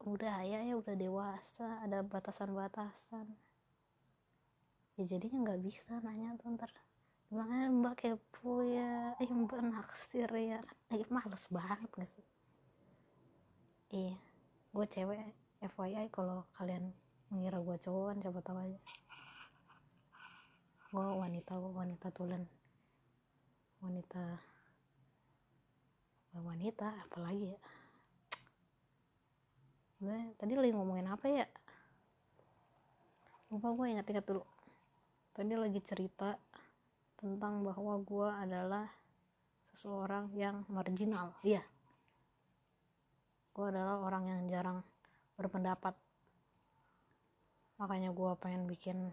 budaya 0.00 0.64
ya 0.64 0.74
udah 0.80 0.96
dewasa 0.96 1.84
ada 1.84 2.00
batasan-batasan. 2.00 3.28
Ya 4.96 5.02
jadinya 5.04 5.44
nggak 5.44 5.60
bisa 5.60 6.00
nanya 6.00 6.36
tuh 6.40 6.56
ntar. 6.56 6.72
Bilangnya 7.28 7.68
mbak 7.68 7.94
kepo 8.00 8.64
ya. 8.64 9.14
Eh 9.20 9.28
mbak 9.28 9.60
naksir 9.60 10.28
ya. 10.32 10.64
Eh 10.88 11.04
males 11.12 11.44
banget 11.52 11.90
gak 11.92 12.08
sih? 12.08 12.26
Iya. 13.92 14.16
Gue 14.72 14.86
cewek 14.88 15.20
FYI 15.60 16.08
kalau 16.08 16.48
kalian 16.56 16.96
mengira 17.28 17.60
gue 17.60 17.76
cowok 17.76 18.04
kan 18.10 18.16
siapa 18.24 18.40
tahu 18.40 18.58
aja. 18.58 18.80
Gue 20.90 21.06
wanita 21.06 21.60
wanita 21.60 22.08
tulen. 22.10 22.48
Wanita 23.84 24.40
wanita 26.30 26.88
apalagi 27.10 27.52
ya 27.52 27.60
gue 30.00 30.32
tadi 30.40 30.56
lagi 30.56 30.72
ngomongin 30.72 31.12
apa 31.12 31.26
ya? 31.28 31.46
Lupa 33.52 33.68
gue 33.76 33.86
ingat-ingat 33.92 34.24
dulu. 34.24 34.40
Tadi 35.36 35.52
lagi 35.52 35.80
cerita 35.84 36.40
tentang 37.20 37.60
bahwa 37.60 38.00
gue 38.00 38.28
adalah 38.32 38.88
seseorang 39.76 40.32
yang 40.32 40.64
marginal. 40.72 41.36
Iya. 41.44 41.60
Gue 43.52 43.68
adalah 43.68 44.00
orang 44.00 44.24
yang 44.24 44.40
jarang 44.48 44.80
berpendapat. 45.36 45.92
Makanya 47.76 48.16
gue 48.16 48.30
pengen 48.40 48.64
bikin 48.64 49.12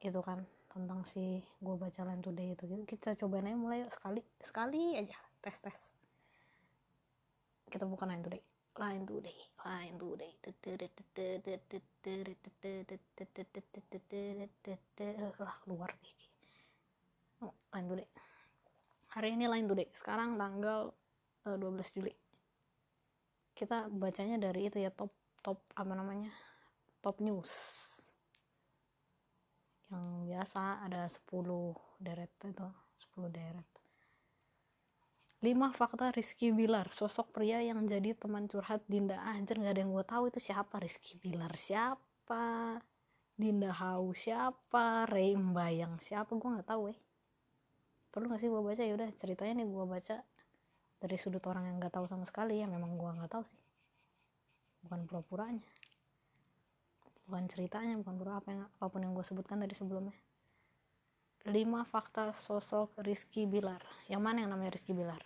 itu 0.00 0.20
kan 0.24 0.48
tentang 0.70 1.02
si 1.02 1.42
gue 1.58 1.74
baca 1.74 2.06
Line 2.06 2.22
Today 2.22 2.54
itu 2.54 2.64
kita 2.86 3.18
cobain 3.18 3.50
aja 3.50 3.58
mulai 3.58 3.82
sekali 3.90 4.22
sekali 4.38 4.94
aja 4.94 5.18
tes 5.42 5.58
tes 5.58 5.80
kita 7.66 7.82
bukan 7.82 8.06
lain 8.06 8.22
today 8.22 8.42
lain 8.78 9.02
today 9.02 9.34
lain 9.66 9.94
today 9.98 10.32
lah 15.42 15.56
keluar 15.66 15.90
deh 15.90 16.16
oh, 17.42 17.54
lain 17.74 17.86
today 17.90 18.08
hari 19.10 19.34
ini 19.34 19.50
lain 19.50 19.66
today 19.66 19.90
sekarang 19.90 20.38
tanggal 20.38 20.94
12 21.42 21.94
Juli 21.98 22.14
kita 23.58 23.90
bacanya 23.90 24.38
dari 24.38 24.70
itu 24.70 24.78
ya 24.78 24.94
top 24.94 25.10
top 25.42 25.58
apa 25.74 25.92
namanya 25.98 26.30
top 27.02 27.18
news 27.18 27.50
yang 29.90 30.28
biasa 30.28 30.86
ada 30.86 31.08
10 31.10 31.26
deret 31.98 32.30
itu 32.44 32.68
10 33.16 33.34
deret 33.34 33.77
5 35.38 35.54
fakta 35.70 36.10
Rizky 36.10 36.50
Bilar 36.50 36.90
sosok 36.90 37.30
pria 37.30 37.62
yang 37.62 37.86
jadi 37.86 38.10
teman 38.18 38.50
curhat 38.50 38.82
Dinda. 38.90 39.22
Anjir 39.22 39.54
nggak 39.54 39.70
ada 39.70 39.80
yang 39.86 39.94
gue 39.94 40.02
tahu 40.02 40.34
itu 40.34 40.42
siapa. 40.42 40.82
Rizky 40.82 41.14
Bilar 41.14 41.54
siapa? 41.54 42.74
Dinda 43.38 43.70
Hau 43.70 44.10
siapa? 44.10 45.06
Ray 45.06 45.38
Mbayang 45.38 46.02
siapa? 46.02 46.34
Gue 46.34 46.58
nggak 46.58 46.66
tahu 46.66 46.90
eh 46.90 46.98
perlu 48.10 48.34
nggak 48.34 48.42
sih 48.42 48.50
gue 48.50 48.62
baca? 48.66 48.82
Ya 48.82 48.92
udah 48.98 49.08
ceritanya 49.14 49.62
nih 49.62 49.68
gue 49.70 49.84
baca 49.86 50.16
dari 50.98 51.16
sudut 51.22 51.44
orang 51.46 51.70
yang 51.70 51.78
nggak 51.78 51.94
tahu 51.94 52.10
sama 52.10 52.26
sekali. 52.26 52.58
Ya 52.58 52.66
memang 52.66 52.98
gue 52.98 53.10
nggak 53.22 53.30
tahu 53.30 53.46
sih. 53.46 53.62
Bukan 54.82 55.06
pura-puranya. 55.06 55.62
Bukan 57.30 57.46
ceritanya 57.46 57.94
bukan 57.94 58.14
pura 58.18 58.42
apa 58.42 58.48
yang 58.50 58.66
apa 58.66 58.86
pun 58.90 59.06
yang 59.06 59.14
gue 59.14 59.22
sebutkan 59.22 59.62
tadi 59.62 59.78
sebelumnya 59.78 60.18
5 61.46 61.54
fakta 61.86 62.34
sosok 62.34 62.98
Rizky 62.98 63.46
Bilar. 63.46 63.78
Yang 64.10 64.22
mana 64.26 64.42
yang 64.42 64.50
namanya 64.50 64.74
Rizky 64.74 64.90
Bilar? 64.90 65.22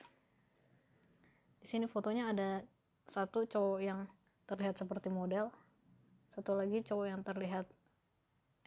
Di 1.57 1.66
sini 1.71 1.88
fotonya 1.88 2.28
ada 2.28 2.61
satu 3.09 3.49
cowok 3.49 3.81
yang 3.81 4.04
terlihat 4.45 4.76
seperti 4.76 5.09
model, 5.09 5.49
satu 6.35 6.52
lagi 6.59 6.85
cowok 6.85 7.07
yang 7.09 7.21
terlihat 7.25 7.64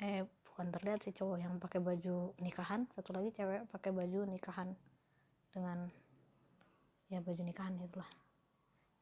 eh 0.02 0.26
bukan 0.48 0.74
terlihat 0.74 1.06
sih 1.06 1.14
cowok 1.14 1.38
yang 1.38 1.54
pakai 1.62 1.84
baju 1.84 2.34
nikahan, 2.42 2.90
satu 2.98 3.14
lagi 3.14 3.30
cewek 3.36 3.70
pakai 3.70 3.92
baju 3.94 4.26
nikahan 4.26 4.74
dengan 5.54 5.92
ya 7.12 7.22
baju 7.22 7.42
nikahan 7.46 7.78
itulah. 7.78 8.10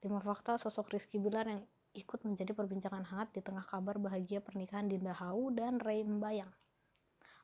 5 0.03 0.19
fakta 0.19 0.59
sosok 0.59 0.91
Rizky 0.91 1.15
Bilar 1.15 1.47
yang 1.47 1.63
ikut 1.95 2.27
menjadi 2.27 2.51
perbincangan 2.51 3.07
hangat 3.07 3.31
di 3.31 3.39
tengah 3.39 3.63
kabar 3.63 3.95
bahagia 4.01 4.43
pernikahan 4.43 4.89
Dinda 4.91 5.15
Hau 5.15 5.47
dan 5.53 5.79
Ray 5.79 6.03
Mbayang 6.03 6.51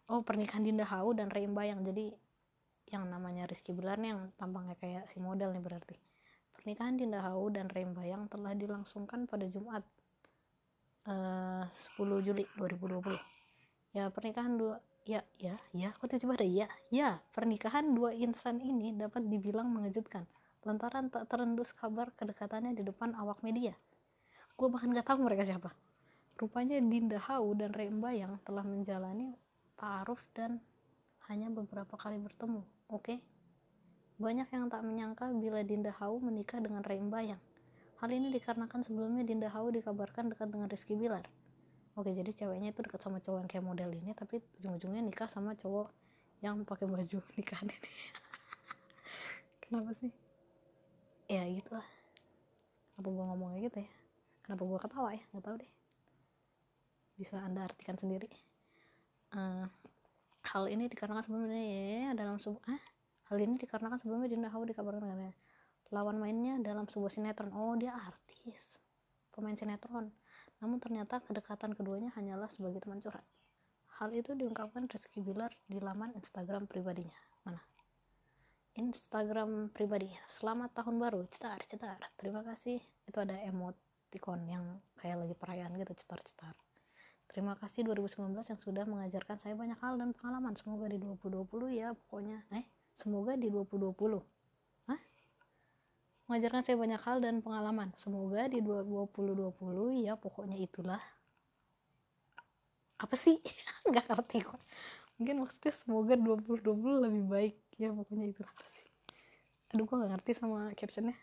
oh 0.09 0.25
pernikahan 0.25 0.65
Dinda 0.65 0.85
Hau 0.89 1.13
dan 1.13 1.29
Ray 1.29 1.45
Mbayang 1.45 1.85
jadi 1.85 2.13
yang 2.89 3.05
namanya 3.05 3.45
Rizky 3.45 3.71
Bilar 3.71 4.01
nih 4.01 4.17
yang 4.17 4.33
tampangnya 4.35 4.73
kayak 4.81 5.05
si 5.13 5.21
model 5.21 5.53
nih 5.53 5.61
berarti. 5.61 5.95
Pernikahan 6.57 6.97
Dinda 6.97 7.21
Hau 7.21 7.47
dan 7.53 7.69
Ray 7.69 7.85
Mbayang 7.85 8.27
telah 8.27 8.57
dilangsungkan 8.57 9.29
pada 9.29 9.45
Jumat 9.45 9.85
uh, 11.07 11.63
10 11.95 12.25
Juli 12.25 12.43
2020 12.57 13.15
ya 13.89 14.05
pernikahan 14.13 14.53
dua 14.53 14.77
ya 15.01 15.25
ya 15.41 15.57
ya 15.73 15.89
kok 15.97 16.13
tiba-tiba 16.13 16.37
ada 16.37 16.45
ya 16.45 16.67
ya 16.93 17.17
pernikahan 17.33 17.97
dua 17.97 18.13
insan 18.13 18.61
ini 18.61 18.93
dapat 18.93 19.25
dibilang 19.25 19.65
mengejutkan 19.65 20.29
lantaran 20.67 21.07
tak 21.07 21.31
terendus 21.31 21.71
kabar 21.71 22.11
kedekatannya 22.19 22.75
di 22.75 22.83
depan 22.83 23.15
awak 23.15 23.39
media. 23.39 23.71
Gue 24.59 24.67
bahkan 24.67 24.91
gak 24.91 25.07
tahu 25.07 25.23
mereka 25.23 25.47
siapa. 25.47 25.71
Rupanya 26.35 26.79
Dinda 26.83 27.15
Hau 27.15 27.55
dan 27.55 27.71
Ray 27.71 27.87
Mbayang 27.91 28.43
telah 28.43 28.63
menjalani 28.67 29.35
ta'aruf 29.79 30.19
dan 30.35 30.59
hanya 31.31 31.47
beberapa 31.47 31.95
kali 31.95 32.19
bertemu. 32.19 32.61
Oke? 32.91 33.15
Okay? 33.15 33.17
Banyak 34.19 34.51
yang 34.51 34.67
tak 34.67 34.83
menyangka 34.83 35.31
bila 35.31 35.63
Dinda 35.63 35.95
Hau 35.95 36.19
menikah 36.19 36.59
dengan 36.59 36.83
Ray 36.83 36.99
Mbayang. 36.99 37.39
Hal 38.03 38.09
ini 38.11 38.35
dikarenakan 38.35 38.83
sebelumnya 38.83 39.23
Dinda 39.23 39.47
Hau 39.47 39.71
dikabarkan 39.71 40.35
dekat 40.35 40.51
dengan 40.51 40.67
Rizky 40.67 40.99
Bilar. 40.99 41.23
Oke, 41.95 42.11
jadi 42.11 42.27
ceweknya 42.35 42.75
itu 42.75 42.83
dekat 42.83 42.99
sama 42.99 43.23
cowok 43.23 43.47
yang 43.47 43.49
kayak 43.49 43.65
model 43.65 43.89
ini, 43.95 44.11
tapi 44.11 44.43
ujung-ujungnya 44.59 45.03
nikah 45.07 45.31
sama 45.31 45.55
cowok 45.55 45.87
yang 46.43 46.59
pakai 46.67 46.87
baju 46.87 47.19
nikahan 47.39 47.71
ini. 47.71 47.91
Kenapa 49.63 49.91
sih? 50.03 50.11
Ya 51.31 51.47
gitulah. 51.47 51.87
Kenapa 52.95 53.07
gue 53.15 53.25
ngomongnya 53.31 53.59
gitu 53.71 53.77
ya? 53.87 53.91
Kenapa 54.43 54.61
gue 54.67 54.79
ketawa 54.83 55.09
ya? 55.15 55.23
Gak 55.31 55.43
tau 55.47 55.55
deh. 55.55 55.71
Bisa 57.15 57.39
anda 57.39 57.63
artikan 57.63 57.95
sendiri 57.95 58.48
uh, 59.35 59.65
hal 60.49 60.63
ini 60.71 60.89
dikarenakan 60.89 61.23
sebelumnya 61.25 61.61
ya 61.61 62.11
dalam 62.17 62.41
sebuah 62.41 62.63
ah, 62.69 62.83
hal 63.29 63.37
ini 63.37 63.59
dikarenakan 63.61 63.99
sebelumnya 64.01 64.29
Dinda 64.31 64.49
Hau 64.49 64.65
dikabarkan 64.65 65.05
dengan 65.05 65.33
lawan 65.89 66.21
mainnya 66.21 66.57
dalam 66.61 66.85
sebuah 66.85 67.09
sinetron. 67.09 67.49
Oh 67.53 67.73
dia 67.73 67.93
artis. 67.93 68.77
Pemain 69.33 69.57
sinetron. 69.57 70.13
Namun 70.61 70.77
ternyata 70.77 71.21
kedekatan 71.23 71.73
keduanya 71.73 72.13
hanyalah 72.13 72.49
sebagai 72.51 72.81
teman 72.83 73.01
curhat. 73.01 73.25
Hal 73.99 74.15
itu 74.15 74.31
diungkapkan 74.37 74.87
Rizky 74.87 75.19
Bilar 75.19 75.51
di 75.67 75.81
laman 75.81 76.13
Instagram 76.15 76.69
pribadinya. 76.69 77.17
Mana? 77.43 77.59
Instagram 78.77 79.73
pribadinya 79.75 80.21
selamat 80.29 80.77
tahun 80.77 80.95
baru. 81.01 81.25
Cetar 81.27 81.59
cetar. 81.65 81.99
Terima 82.15 82.45
kasih. 82.45 82.79
Itu 83.09 83.19
ada 83.19 83.35
emot 83.43 83.75
emoticon 84.09 84.41
yang 84.49 84.65
kayak 84.97 85.21
lagi 85.21 85.35
perayaan 85.37 85.77
gitu 85.77 85.93
cetar-cetar 85.93 86.57
terima 87.29 87.53
kasih 87.55 87.85
2019 87.85 88.33
yang 88.41 88.59
sudah 88.59 88.83
mengajarkan 88.89 89.37
saya 89.37 89.53
banyak 89.53 89.77
hal 89.79 90.01
dan 90.01 90.11
pengalaman. 90.17 90.57
Semoga 90.57 90.89
di 90.89 90.97
2020 90.97 91.69
ya 91.71 91.93
pokoknya. 91.93 92.41
Eh 92.57 92.65
semoga 92.91 93.37
di 93.37 93.47
2020 93.53 94.19
Hah? 94.89 94.99
mengajarkan 96.25 96.61
saya 96.65 96.75
banyak 96.75 97.01
hal 97.05 97.17
dan 97.21 97.41
pengalaman. 97.45 97.93
Semoga 97.93 98.49
di 98.49 98.59
2020 98.65 100.05
ya 100.05 100.17
pokoknya 100.17 100.57
itulah. 100.57 101.01
Apa 102.99 103.15
sih? 103.15 103.37
Nggak 103.89 104.09
ngerti 104.09 104.43
kok 104.43 104.61
mungkin 105.19 105.43
maksudnya 105.43 105.75
semoga 105.75 106.15
2020 106.15 107.05
lebih 107.05 107.23
baik. 107.27 107.55
Ya 107.75 107.91
pokoknya 107.91 108.31
itulah 108.31 108.51
apa 108.55 108.67
sih? 108.71 108.87
Aduh 109.75 109.83
gue 109.85 109.95
gak 109.99 110.11
ngerti 110.15 110.31
sama 110.35 110.71
captionnya. 110.79 111.15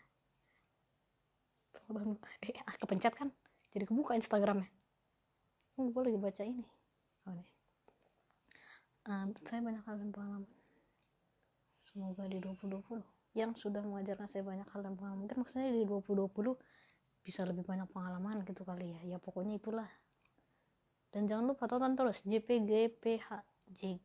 Eh 2.45 2.55
ah, 2.61 2.75
kepencet 2.77 3.13
kan? 3.17 3.33
Jadi 3.73 3.89
kebuka 3.89 4.13
instagramnya 4.13 4.69
oh, 5.77 5.87
gue 5.93 6.01
lagi 6.09 6.19
baca 6.19 6.43
ini. 6.43 6.65
Oh 7.29 7.33
nih? 7.33 7.49
Saya 9.47 9.63
banyak 9.63 9.83
hal 9.87 9.95
dan 10.03 10.09
pengalaman. 10.11 10.51
Semoga 11.79 12.27
di 12.27 12.43
2020 12.43 12.99
yang 13.37 13.55
sudah 13.55 13.79
mengajarkan 13.85 14.27
saya 14.27 14.43
banyak 14.43 14.67
hal 14.67 14.81
dan 14.83 14.99
pengalaman. 14.99 15.23
Mungkin 15.23 15.37
maksudnya 15.45 15.71
di 15.71 15.87
2020 15.87 16.57
bisa 17.23 17.47
lebih 17.47 17.63
banyak 17.63 17.87
pengalaman 17.87 18.43
gitu 18.43 18.67
kali 18.67 18.91
ya. 18.91 19.15
Ya 19.15 19.17
pokoknya 19.21 19.55
itulah. 19.55 19.87
Dan 21.07 21.23
jangan 21.23 21.55
lupa 21.55 21.71
tonton 21.71 21.95
terus 21.95 22.19
JPGPH 22.27 23.27
JG 23.71 24.03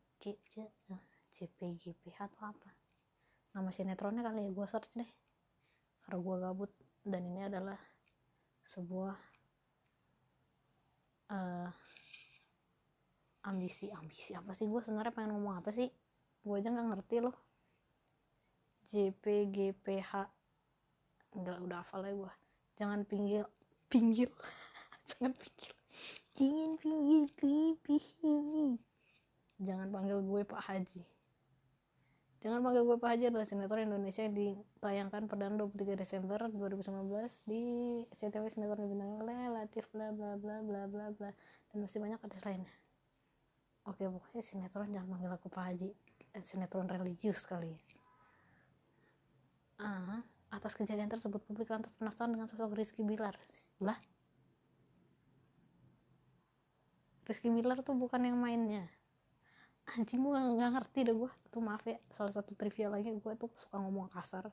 JPGPH 1.33 2.19
atau 2.31 2.55
apa? 2.55 2.71
Nama 3.59 3.71
sinetronnya 3.75 4.23
kali 4.23 4.47
ya 4.47 4.51
gue 4.55 4.67
search 4.71 4.95
deh. 4.95 5.11
Karena 6.07 6.19
gue 6.23 6.37
gabut. 6.39 6.71
Dan 7.03 7.27
ini 7.27 7.43
adalah 7.43 7.81
sebuah 8.71 9.19
uh, 11.33 11.69
ambisi 13.49 13.89
ambisi 13.91 14.37
apa 14.37 14.53
sih? 14.53 14.69
Gue 14.69 14.85
sebenarnya 14.85 15.17
pengen 15.17 15.35
ngomong 15.41 15.65
apa 15.65 15.73
sih? 15.73 15.89
Gue 16.45 16.61
aja 16.61 16.69
nggak 16.69 16.89
ngerti 16.93 17.17
loh. 17.25 17.37
JPGPH 18.93 20.13
enggak 21.33 21.59
udah 21.65 21.81
hafal 21.81 22.05
ya 22.05 22.13
gue 22.13 22.33
jangan 22.77 23.01
pinggir 23.09 23.45
pinggir. 23.89 24.29
Jangan 25.09 25.33
pinggir. 25.37 25.73
Jangan 26.33 26.73
pinggir. 27.37 28.81
Jangan 29.61 29.89
panggil 29.93 30.19
gue 30.25 30.41
Pak 30.49 30.63
Haji 30.65 31.12
Jangan 32.43 32.59
panggil 32.59 32.83
gue 32.83 32.99
Pak 32.99 33.07
Haji 33.07 33.25
adalah 33.31 33.47
sinetron 33.47 33.87
Indonesia 33.87 34.27
yang 34.27 34.35
ditayangkan 34.35 35.31
perdana 35.31 35.55
23 35.63 35.95
Desember 35.95 36.43
2019 36.51 36.91
di 37.47 37.63
SCTV 38.11 38.51
sinetron 38.51 38.83
dibintangi 38.83 39.15
oleh 39.23 39.39
Latif 39.55 39.87
bla 39.95 40.11
bla 40.11 40.35
bla 40.35 40.59
bla 40.59 40.91
bla 40.91 41.07
bla. 41.15 41.31
Dan 41.71 41.87
masih 41.87 42.03
banyak 42.03 42.19
artis 42.19 42.43
lainnya. 42.43 42.75
Oke 43.87 44.11
pokoknya 44.11 44.43
sinetron 44.43 44.91
jangan 44.91 45.07
panggil 45.15 45.31
aku 45.31 45.47
Pak 45.55 45.65
Haji. 45.71 45.95
Eh, 46.35 46.43
sinetron 46.43 46.91
religius 46.91 47.47
kali 47.47 47.71
ya. 47.71 47.81
Uh, 49.83 50.19
atas 50.51 50.75
kejadian 50.75 51.07
tersebut 51.07 51.39
publik 51.47 51.71
lantas 51.71 51.95
penasaran 51.95 52.35
dengan 52.35 52.51
sosok 52.51 52.75
Rizky 52.75 53.07
Bilar. 53.07 53.39
Lah? 53.79 53.99
Rizky 57.23 57.55
Bilar 57.55 57.87
tuh 57.87 57.95
bukan 57.95 58.27
yang 58.27 58.35
mainnya 58.35 58.91
anjing 59.91 60.23
gue 60.23 60.33
nggak 60.33 60.71
ngerti 60.79 60.99
deh 61.11 61.15
gue 61.17 61.31
tuh 61.51 61.61
maaf 61.61 61.83
ya 61.85 61.99
salah 62.15 62.33
satu 62.33 62.55
trivia 62.55 62.89
lagi 62.89 63.11
gue 63.11 63.33
tuh 63.37 63.51
suka 63.59 63.77
ngomong 63.83 64.09
kasar. 64.15 64.49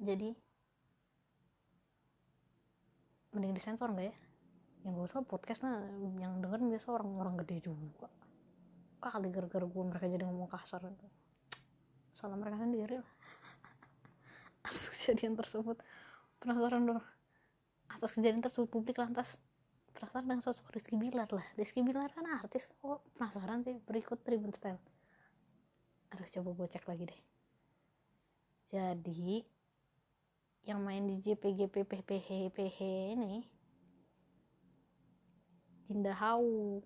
Jadi 0.00 0.32
mending 3.32 3.52
disensor 3.52 3.92
nggak 3.92 4.06
ya? 4.08 4.16
Yang 4.88 4.94
gue 4.98 5.06
suka 5.12 5.22
podcast 5.28 5.60
nah 5.62 5.78
yang 6.18 6.40
denger 6.40 6.60
biasa 6.66 6.88
orang-orang 6.90 7.34
gede 7.44 7.70
juga. 7.70 8.08
Kali 9.02 9.28
gara-gara 9.30 9.66
gue 9.66 9.82
mereka 9.84 10.06
jadi 10.08 10.24
ngomong 10.26 10.50
kasar. 10.50 10.82
Salah 12.10 12.36
mereka 12.36 12.58
sendiri 12.58 12.98
lah. 13.00 13.12
Atas 14.66 14.88
kejadian 14.90 15.36
tersebut. 15.38 15.78
Penasaran 16.42 16.88
dong. 16.88 17.02
Atas 17.92 18.10
kejadian 18.16 18.42
tersebut 18.42 18.68
publik 18.72 18.98
lantas 18.98 19.38
penasaran 19.92 20.24
dengan 20.28 20.42
sosok 20.42 20.72
Rizky 20.74 20.96
Bilar 20.96 21.28
lah. 21.30 21.46
Rizky 21.56 21.80
Bilar 21.84 22.10
kan 22.12 22.26
artis 22.28 22.68
kok. 22.80 23.04
Penasaran 23.16 23.64
sih 23.64 23.76
berikut 23.84 24.20
Tribun 24.24 24.52
Style 24.52 24.80
harus 26.12 26.28
coba 26.28 26.52
gue 26.52 26.68
cek 26.68 26.84
lagi 26.88 27.04
deh. 27.08 27.20
Jadi 28.68 29.44
yang 30.68 30.84
main 30.84 31.04
di 31.08 31.16
JPG 31.18 31.72
PPH 31.72 32.52
PH 32.52 32.78
ini 33.16 33.44
Dinda 35.88 36.12
Hau. 36.16 36.80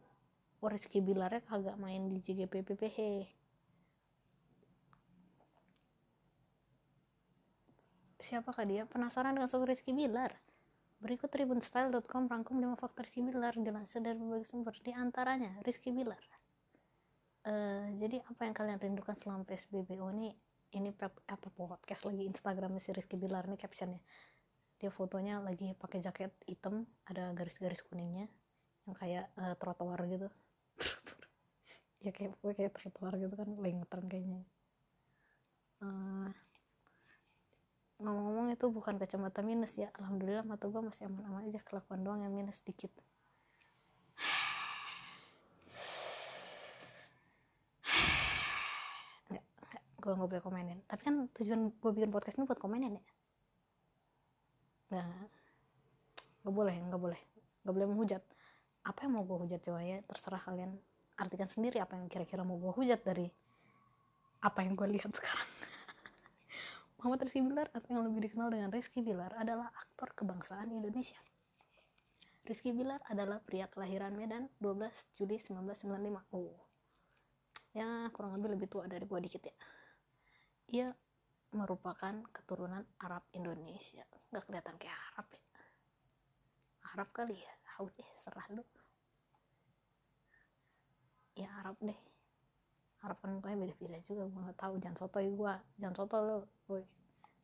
Oh 0.65 0.71
Rizky 0.73 1.05
Bilarnya 1.05 1.45
kagak 1.45 1.77
main 1.77 2.09
di 2.09 2.19
JGP 2.19 2.65
PPH 2.65 3.29
siapakah 8.27 8.67
dia? 8.67 8.83
Penasaran 8.91 9.39
dengan 9.39 9.47
sosok 9.47 9.71
Rizky 9.71 9.95
Bilar 9.95 10.35
Berikut 10.97 11.29
tribunstyle.com 11.29 12.25
rangkum 12.25 12.57
5 12.57 12.81
faktor 12.81 13.05
Rizky 13.05 13.21
Bilar 13.21 13.53
dilansir 13.53 14.01
dari 14.01 14.17
berbagai 14.17 14.49
sumber 14.49 14.73
di 14.81 14.97
antaranya 14.97 15.61
Rizky 15.61 15.93
Bilar. 15.93 16.25
Uh, 17.47 17.93
jadi 18.01 18.25
apa 18.25 18.49
yang 18.49 18.57
kalian 18.57 18.79
rindukan 18.81 19.13
selama 19.13 19.45
PSBB? 19.45 20.01
Oh 20.01 20.09
ini 20.09 20.33
ini 20.73 20.91
apa 20.97 21.47
podcast 21.53 22.09
lagi 22.09 22.25
Instagramnya 22.25 22.81
si 22.81 22.97
Rizky 22.97 23.21
Bilar 23.21 23.45
nih 23.45 23.61
captionnya. 23.61 24.01
Dia 24.81 24.89
fotonya 24.89 25.45
lagi 25.45 25.77
pakai 25.77 26.01
jaket 26.01 26.33
hitam 26.49 26.89
ada 27.05 27.29
garis-garis 27.37 27.85
kuningnya 27.85 28.33
yang 28.89 28.97
kayak 28.97 29.29
uh, 29.37 29.53
trotoar 29.61 30.01
gitu. 30.09 30.33
ya 32.05 32.11
kayak 32.11 32.41
kayak 32.41 32.73
trotoar 32.73 33.21
gitu 33.21 33.37
kan 33.37 33.53
lengtern 33.61 34.09
kayaknya. 34.09 34.41
Uh, 35.85 36.33
ngomong-ngomong 38.57 38.73
itu 38.73 38.73
bukan 38.73 38.95
kacamata 38.97 39.41
minus 39.45 39.77
ya. 39.77 39.89
Alhamdulillah 40.01 40.45
mata 40.49 40.65
gue 40.65 40.81
masih 40.81 41.05
aman-aman 41.13 41.45
aja 41.53 41.61
kelakuan 41.61 42.01
doang 42.01 42.25
yang 42.25 42.33
minus 42.33 42.65
sedikit 42.65 42.91
gue 50.07 50.15
nggak 50.15 50.31
boleh 50.31 50.45
komenin. 50.47 50.79
Tapi 50.87 51.03
kan 51.03 51.27
tujuan 51.35 51.67
gue 51.83 51.91
bikin 51.91 52.15
podcast 52.15 52.39
ini 52.39 52.47
buat 52.47 52.63
komenin 52.63 52.95
ya? 52.95 53.05
Nggak 54.95 55.03
nggak 56.47 56.55
boleh 56.55 56.77
nggak 56.79 57.01
boleh. 57.03 57.21
Nggak 57.67 57.75
boleh 57.75 57.87
menghujat. 57.91 58.23
Apa 58.87 59.03
yang 59.03 59.19
mau 59.19 59.27
gue 59.27 59.51
hujat 59.51 59.61
coba 59.67 59.83
ya? 59.83 59.99
Terserah 60.07 60.39
kalian. 60.47 60.79
Artikan 61.19 61.51
sendiri 61.51 61.83
apa 61.83 61.99
yang 61.99 62.07
kira-kira 62.07 62.47
mau 62.47 62.55
gue 62.55 62.71
hujat 62.71 63.03
dari 63.03 63.27
apa 64.47 64.63
yang 64.63 64.79
gue 64.79 64.95
lihat 64.95 65.11
sekarang 65.11 65.56
Muhammad 67.07 67.23
Rizky 67.23 67.39
Bilar 67.39 67.71
atau 67.71 67.95
yang 67.95 68.03
lebih 68.03 68.27
dikenal 68.27 68.51
dengan 68.51 68.67
Rizky 68.75 68.99
Bilar 68.99 69.31
adalah 69.39 69.71
aktor 69.79 70.11
kebangsaan 70.19 70.75
Indonesia. 70.75 71.15
Rizky 72.43 72.75
Bilar 72.75 72.99
adalah 73.07 73.39
pria 73.39 73.71
kelahiran 73.71 74.11
Medan 74.19 74.51
12 74.59 75.15
Juli 75.15 75.39
1995. 75.39 75.87
Oh, 76.35 76.51
ya 77.79 78.11
kurang 78.11 78.35
lebih 78.35 78.59
lebih 78.59 78.67
tua 78.67 78.91
dari 78.91 79.07
gua 79.07 79.23
dikit 79.23 79.39
ya. 79.39 79.55
Ia 80.75 80.89
merupakan 81.55 82.27
keturunan 82.35 82.83
Arab 82.99 83.23
Indonesia. 83.39 84.03
Gak 84.35 84.43
kelihatan 84.51 84.75
kayak 84.75 84.99
Arab 85.15 85.31
ya. 85.31 85.43
Arab 86.91 87.09
kali 87.15 87.39
ya. 87.39 87.55
Hau 87.79 87.87
deh, 87.87 88.11
serah 88.19 88.51
lu. 88.51 88.67
Ya 91.39 91.55
Arab 91.63 91.79
deh. 91.79 92.01
Arab 93.07 93.23
kan 93.23 93.39
beda-beda 93.39 94.03
juga 94.11 94.27
gue 94.27 94.41
gak 94.51 94.59
tahu 94.59 94.75
jangan 94.83 94.99
sotoy 94.99 95.31
gue 95.31 95.55
jangan 95.79 95.95
soto 95.95 96.19
lo 96.19 96.39
boy 96.67 96.96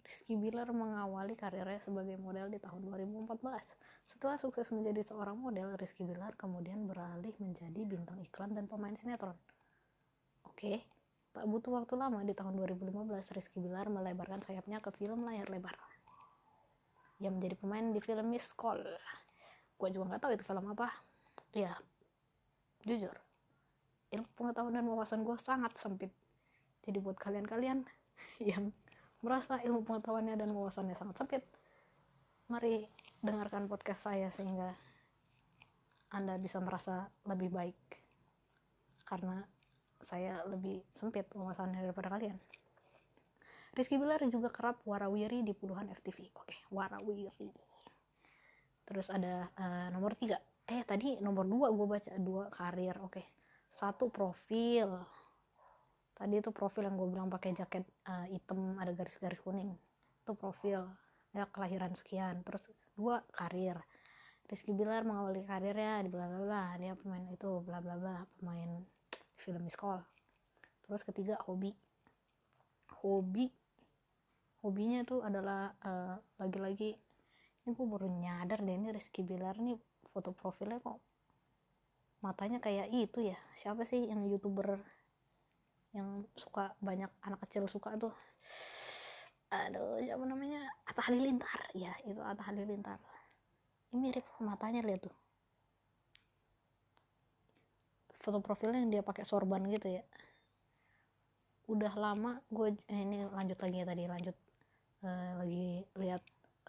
Rizky 0.02 0.34
Bilar 0.34 0.66
mengawali 0.74 1.38
karirnya 1.38 1.78
sebagai 1.78 2.18
model 2.18 2.50
di 2.50 2.58
tahun 2.58 2.82
2014. 2.90 3.38
Setelah 4.06 4.36
sukses 4.36 4.68
menjadi 4.74 5.06
seorang 5.06 5.38
model, 5.38 5.78
Rizky 5.78 6.02
Bilar 6.02 6.34
kemudian 6.34 6.84
beralih 6.90 7.32
menjadi 7.38 7.80
bintang 7.86 8.18
iklan 8.18 8.52
dan 8.52 8.66
pemain 8.66 8.92
sinetron. 8.98 9.38
Oke, 10.42 10.82
tak 11.30 11.46
butuh 11.46 11.78
waktu 11.78 11.94
lama 11.94 12.20
di 12.26 12.34
tahun 12.34 12.58
2015, 12.58 13.08
Rizky 13.38 13.62
Bilar 13.62 13.86
melebarkan 13.88 14.42
sayapnya 14.42 14.82
ke 14.82 14.90
film 14.90 15.22
layar 15.22 15.46
lebar. 15.48 15.78
Ia 17.22 17.30
menjadi 17.30 17.54
pemain 17.54 17.86
di 17.94 18.02
film 18.02 18.34
Miss 18.34 18.50
Call. 18.50 18.82
Gue 19.78 19.88
juga 19.94 20.12
nggak 20.12 20.22
tahu 20.26 20.32
itu 20.34 20.42
film 20.42 20.66
apa. 20.74 20.90
Ya, 21.54 21.78
jujur, 22.82 23.14
ilmu 24.10 24.26
pengetahuan 24.34 24.74
dan 24.74 24.84
wawasan 24.90 25.22
gue 25.22 25.38
sangat 25.38 25.78
sempit. 25.78 26.10
Jadi 26.82 26.98
buat 26.98 27.14
kalian-kalian 27.16 27.86
yang 28.50 28.74
merasa 29.22 29.62
ilmu 29.62 29.86
pengetahuannya 29.86 30.34
dan 30.34 30.50
wawasannya 30.50 30.98
sangat 30.98 31.16
sempit. 31.18 31.42
Mari 32.50 32.84
dengarkan 33.22 33.70
podcast 33.70 34.10
saya 34.10 34.28
sehingga 34.34 34.74
anda 36.12 36.36
bisa 36.36 36.58
merasa 36.58 37.08
lebih 37.24 37.48
baik 37.48 37.78
karena 39.06 39.46
saya 40.02 40.42
lebih 40.50 40.82
sempit 40.92 41.30
wawasannya 41.32 41.86
daripada 41.86 42.10
kalian. 42.10 42.36
Rizky 43.72 43.96
Bilar 43.96 44.20
juga 44.28 44.52
kerap 44.52 44.84
warawiri 44.84 45.40
di 45.40 45.56
puluhan 45.56 45.88
FTV 45.88 46.28
oke 46.36 46.68
warawiri. 46.74 47.48
Terus 48.84 49.08
ada 49.08 49.48
uh, 49.56 49.88
nomor 49.94 50.12
tiga. 50.18 50.36
Eh 50.68 50.84
tadi 50.84 51.16
nomor 51.24 51.48
dua 51.48 51.72
gue 51.72 51.86
baca 51.88 52.12
dua 52.20 52.52
karir. 52.52 53.00
Oke 53.00 53.24
satu 53.72 54.12
profil 54.12 55.00
tadi 56.22 56.38
itu 56.38 56.54
profil 56.54 56.86
yang 56.86 56.94
gue 56.94 57.08
bilang 57.10 57.26
pakai 57.26 57.50
jaket 57.50 57.82
uh, 58.06 58.30
hitam 58.30 58.78
ada 58.78 58.94
garis-garis 58.94 59.42
kuning. 59.42 59.74
Itu 60.22 60.38
profil. 60.38 60.86
Ya 61.34 61.50
kelahiran 61.50 61.98
sekian. 61.98 62.46
Terus 62.46 62.70
dua 62.94 63.26
karir. 63.34 63.74
Rizky 64.46 64.70
Bilar 64.70 65.02
mengawali 65.02 65.42
karirnya 65.42 65.98
di 66.06 66.10
bla 66.14 66.30
bla 66.30 66.40
bla. 66.46 66.64
Dia 66.78 66.94
pemain 66.94 67.26
itu 67.26 67.66
bla 67.66 67.82
bla 67.82 67.98
bla. 67.98 68.22
Pemain 68.38 68.86
film 69.34 69.66
sekolah. 69.66 70.06
Terus 70.86 71.02
ketiga 71.02 71.42
hobi. 71.42 71.74
Hobi. 73.02 73.50
Hobinya 74.62 75.02
tuh 75.02 75.26
adalah 75.26 75.74
uh, 75.82 76.14
lagi-lagi 76.38 76.94
ini 77.66 77.70
gue 77.74 77.86
baru 77.86 78.06
nyadar 78.06 78.62
deh 78.62 78.78
ini 78.78 78.94
Rizky 78.94 79.26
Bilar 79.26 79.58
nih 79.58 79.74
foto 80.14 80.30
profilnya 80.30 80.78
kok 80.78 81.02
matanya 82.22 82.62
kayak 82.62 82.86
itu 82.94 83.34
ya? 83.34 83.38
Siapa 83.58 83.82
sih 83.82 84.06
yang 84.06 84.22
youtuber 84.30 84.78
yang 85.92 86.24
suka 86.36 86.72
banyak 86.80 87.08
anak 87.24 87.40
kecil 87.48 87.68
suka 87.68 87.92
tuh 88.00 88.12
aduh 89.52 90.00
siapa 90.00 90.24
namanya? 90.24 90.64
Atta 90.88 91.12
Halilintar. 91.12 91.60
Ya 91.76 91.92
itu 92.08 92.18
Atta 92.24 92.40
Halilintar. 92.48 92.96
Ini 93.92 94.00
mirip 94.00 94.24
matanya 94.40 94.80
lihat 94.80 95.04
tuh. 95.04 95.16
Foto 98.16 98.40
profilnya 98.40 98.80
yang 98.80 98.90
dia 98.90 99.02
pakai 99.04 99.28
sorban 99.28 99.60
gitu 99.68 100.00
ya. 100.00 100.02
Udah 101.68 101.92
lama 101.92 102.40
gue 102.48 102.72
eh, 102.88 103.00
ini 103.04 103.28
lanjut 103.28 103.60
lagi 103.60 103.76
ya 103.76 103.86
tadi 103.86 104.04
lanjut 104.08 104.36
uh, 105.04 105.32
lagi 105.44 105.84
lihat 106.00 106.22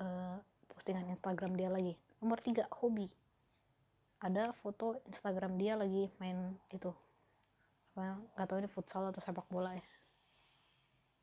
uh, 0.03 0.37
postingan 0.67 1.07
Instagram 1.07 1.55
dia 1.55 1.71
lagi. 1.71 1.95
Nomor 2.19 2.43
tiga 2.43 2.67
hobi. 2.83 3.07
Ada 4.19 4.51
foto 4.59 4.99
Instagram 5.07 5.55
dia 5.55 5.79
lagi 5.79 6.11
main 6.19 6.59
itu 6.67 6.91
nggak 7.93 8.47
tahu 8.49 8.57
ini 8.61 8.69
futsal 8.69 9.09
atau 9.09 9.21
sepak 9.21 9.45
bola 9.49 9.77
ya 9.77 9.85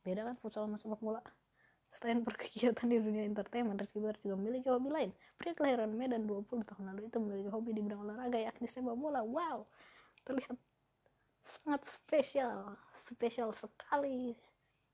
beda 0.06 0.22
kan 0.26 0.36
futsal 0.38 0.64
sama 0.64 0.78
sepak 0.78 1.02
bola 1.02 1.20
Selain 1.90 2.22
berkegiatan 2.22 2.86
di 2.86 3.02
dunia 3.02 3.26
entertainment, 3.26 3.82
Rizky 3.82 3.98
Bilar 3.98 4.14
juga 4.22 4.38
memiliki 4.38 4.70
hobi 4.70 4.88
lain. 4.94 5.10
Pria 5.34 5.52
kelahiran 5.58 5.90
Medan 5.90 6.22
20 6.22 6.62
tahun 6.62 6.84
lalu 6.94 7.10
itu 7.10 7.18
memiliki 7.18 7.50
hobi 7.50 7.74
di 7.74 7.82
bidang 7.82 8.06
olahraga 8.06 8.38
yakni 8.38 8.70
sepak 8.70 8.94
bola. 8.94 9.26
Wow, 9.26 9.66
terlihat 10.22 10.54
sangat 11.42 11.82
spesial, 11.82 12.78
spesial 12.94 13.50
sekali. 13.50 14.38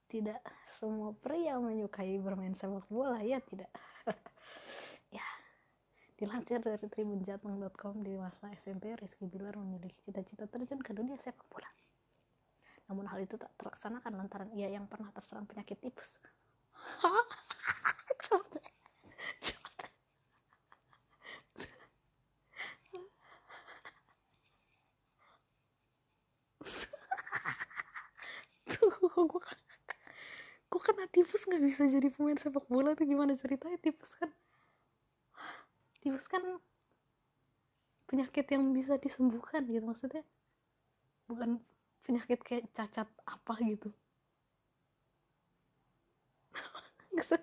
Tidak 0.07 0.39
semua 0.65 1.13
pria 1.19 1.59
menyukai 1.59 2.17
bermain 2.23 2.57
sepak 2.57 2.89
bola, 2.89 3.21
ya 3.21 3.43
tidak. 3.45 3.69
dilansir 6.17 6.65
dari 6.65 6.89
tribunjateng.com 6.89 8.01
di 8.01 8.17
masa 8.17 8.49
SMP, 8.57 8.97
Rizky 8.97 9.29
Bilar 9.29 9.53
memiliki 9.61 10.01
cita-cita 10.01 10.49
terjun 10.49 10.81
ke 10.81 10.97
dunia 10.97 11.21
sepak 11.21 11.45
bola. 11.53 11.69
Namun 12.89 13.05
hal 13.13 13.21
itu 13.21 13.37
tak 13.37 13.53
terlaksanakan 13.61 14.17
lantaran 14.17 14.49
ia 14.57 14.73
yang 14.73 14.89
pernah 14.89 15.13
terserang 15.13 15.45
penyakit 15.45 15.77
tipes. 15.77 16.17
gue 30.67 30.81
kena 30.83 31.09
tipes 31.09 31.43
nggak 31.49 31.63
bisa 31.65 31.89
jadi 31.89 32.09
pemain 32.13 32.37
sepak 32.37 32.69
bola 32.69 32.93
tuh 32.93 33.09
gimana 33.09 33.33
ceritanya 33.33 33.81
tipes 33.81 34.13
kan 34.21 34.29
tipes 36.07 36.31
kan 36.31 36.39
penyakit 38.07 38.47
yang 38.55 38.71
bisa 38.71 38.95
disembuhkan 39.03 39.67
gitu 39.67 39.83
maksudnya 39.83 40.23
bukan 41.27 41.59
penyakit 42.07 42.39
kayak 42.47 42.71
cacat 42.71 43.11
apa 43.27 43.55
gitu. 43.67 43.91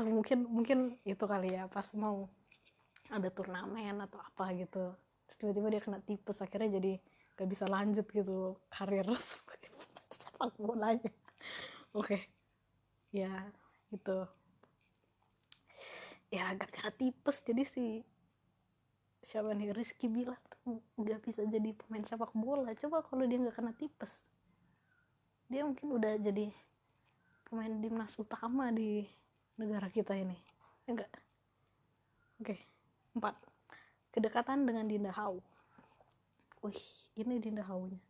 Mungkin 0.00 0.48
mungkin 0.48 0.96
itu 1.04 1.20
kali 1.28 1.52
ya 1.52 1.68
pas 1.68 1.92
mau 1.92 2.32
ada 3.12 3.28
turnamen 3.28 4.00
atau 4.00 4.16
apa 4.16 4.56
gitu. 4.56 4.96
Tiba-tiba 5.36 5.68
dia 5.68 5.84
kena 5.84 6.00
tipes 6.00 6.40
akhirnya 6.40 6.80
jadi 6.80 6.96
gak 7.36 7.48
bisa 7.52 7.68
lanjut 7.68 8.08
gitu 8.08 8.56
karir. 8.72 9.04
Sepak 10.16 10.56
bolanya 10.56 11.12
oke 11.96 12.14
okay. 12.14 12.20
ya 13.10 13.32
gitu 13.90 14.28
ya 16.28 16.52
kena 16.56 16.92
tipes 16.92 17.40
jadi 17.40 17.64
si 17.64 18.04
siapa 19.24 19.50
nih 19.56 19.74
Rizky 19.74 20.06
bilang 20.06 20.38
tuh 20.46 20.78
nggak 21.00 21.24
bisa 21.26 21.42
jadi 21.48 21.74
pemain 21.74 22.04
sepak 22.06 22.30
bola. 22.38 22.70
Coba 22.78 23.02
kalau 23.02 23.26
dia 23.26 23.40
nggak 23.40 23.56
kena 23.56 23.72
tipes 23.74 24.28
dia 25.48 25.64
mungkin 25.64 25.96
udah 25.96 26.20
jadi 26.20 26.52
pemain 27.48 27.72
timnas 27.80 28.12
utama 28.20 28.68
di 28.68 29.08
negara 29.56 29.88
kita 29.88 30.12
ini 30.12 30.36
enggak 30.84 31.08
ya 31.08 31.20
oke 32.44 32.56
empat. 33.16 33.34
Kedekatan 34.08 34.64
dengan 34.68 34.88
Dinda 34.88 35.12
Hau. 35.16 35.40
Wih 36.64 36.80
ini 37.16 37.40
Dinda 37.40 37.64
Haunya. 37.64 38.00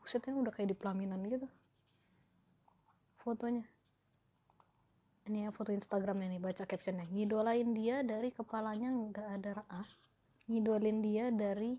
Busetnya 0.00 0.34
udah 0.34 0.50
kayak 0.50 0.72
di 0.72 0.76
pelaminan 0.76 1.20
gitu. 1.28 1.46
Fotonya 3.20 3.64
ini 5.28 5.44
ya 5.44 5.50
foto 5.52 5.70
Instagramnya 5.70 6.32
nih 6.36 6.40
baca 6.40 6.64
captionnya. 6.64 7.04
Ngidolain 7.12 7.76
dia 7.76 8.00
dari 8.00 8.32
kepalanya 8.32 8.88
nggak 8.88 9.28
ada 9.40 9.52
ah 9.68 9.88
ngidolin 10.48 11.04
dia 11.04 11.28
dari 11.28 11.76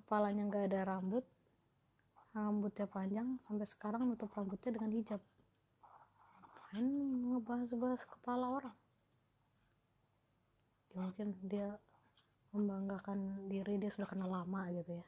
kepalanya 0.00 0.48
nggak 0.48 0.64
ada 0.72 0.80
rambut. 0.88 1.24
Rambutnya 2.34 2.90
panjang 2.90 3.38
sampai 3.46 3.68
sekarang 3.68 4.10
nutup 4.10 4.32
rambutnya 4.34 4.74
dengan 4.74 4.90
hijab. 4.90 5.22
Main 6.74 6.90
ngebahas-bahas 7.30 8.02
kepala 8.02 8.50
orang. 8.50 8.76
Ya, 10.90 10.98
mungkin 11.06 11.28
dia 11.46 11.68
membanggakan 12.50 13.46
diri 13.46 13.78
dia 13.78 13.90
sudah 13.94 14.10
kenal 14.10 14.30
lama 14.34 14.66
gitu 14.74 14.98
ya. 14.98 15.06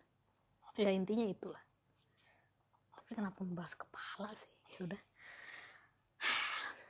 Ya 0.79 0.91
intinya 0.95 1.27
itulah. 1.27 1.63
Tapi 2.95 3.11
kenapa 3.19 3.43
membahas 3.43 3.75
kepala 3.75 4.31
sih? 4.39 4.53
Ya 4.79 4.87
udah 4.87 5.01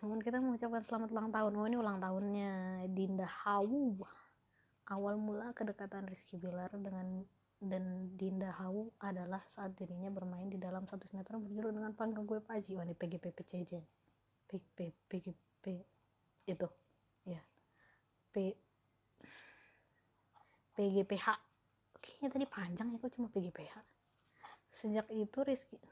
namun 0.06 0.22
kita 0.22 0.38
mengucapkan 0.38 0.86
selamat 0.86 1.10
ulang 1.10 1.34
tahun. 1.34 1.52
Oh 1.58 1.66
ini 1.66 1.82
ulang 1.82 1.98
tahunnya 1.98 2.86
Dinda 2.94 3.26
Hawu. 3.26 3.98
Awal 4.86 5.18
mula 5.18 5.50
kedekatan 5.50 6.06
Rizky 6.06 6.38
Bilar 6.38 6.70
dengan 6.78 7.26
dan 7.58 8.14
Dinda 8.14 8.54
Hawu 8.54 8.94
adalah 9.02 9.42
saat 9.50 9.74
dirinya 9.74 10.06
bermain 10.14 10.46
di 10.46 10.62
dalam 10.62 10.86
satu 10.86 11.10
sinetron 11.10 11.42
berjudul 11.42 11.74
dengan 11.74 11.90
panggil 11.90 12.22
gue 12.22 12.38
Paji 12.38 12.78
wah 12.78 12.86
ini 12.86 12.94
PGPPCJ 12.94 13.82
PGP 15.10 15.64
itu. 16.46 16.68
Ya 17.26 17.42
P 18.30 18.54
PGPH 20.78 21.26
kayaknya 21.98 22.28
tadi 22.30 22.46
panjang 22.46 22.94
ya 22.94 22.96
kok 23.02 23.10
cuma 23.10 23.26
PGPH 23.26 23.74
sejak 24.70 25.10
itu 25.10 25.38
Rizky 25.42 25.82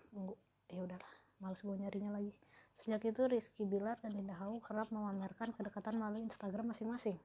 ya 0.71 0.87
udahlah 0.87 1.15
males 1.43 1.61
gue 1.63 1.77
nyarinya 1.77 2.15
lagi. 2.15 2.33
Sejak 2.75 3.07
itu 3.07 3.23
Rizky 3.31 3.65
Bilar 3.65 3.99
dan 4.03 4.19
Dinda 4.19 4.35
Hau 4.43 4.59
kerap 4.59 4.91
memamerkan 4.91 5.55
kedekatan 5.55 5.99
melalui 5.99 6.27
Instagram 6.27 6.75
masing-masing. 6.75 7.17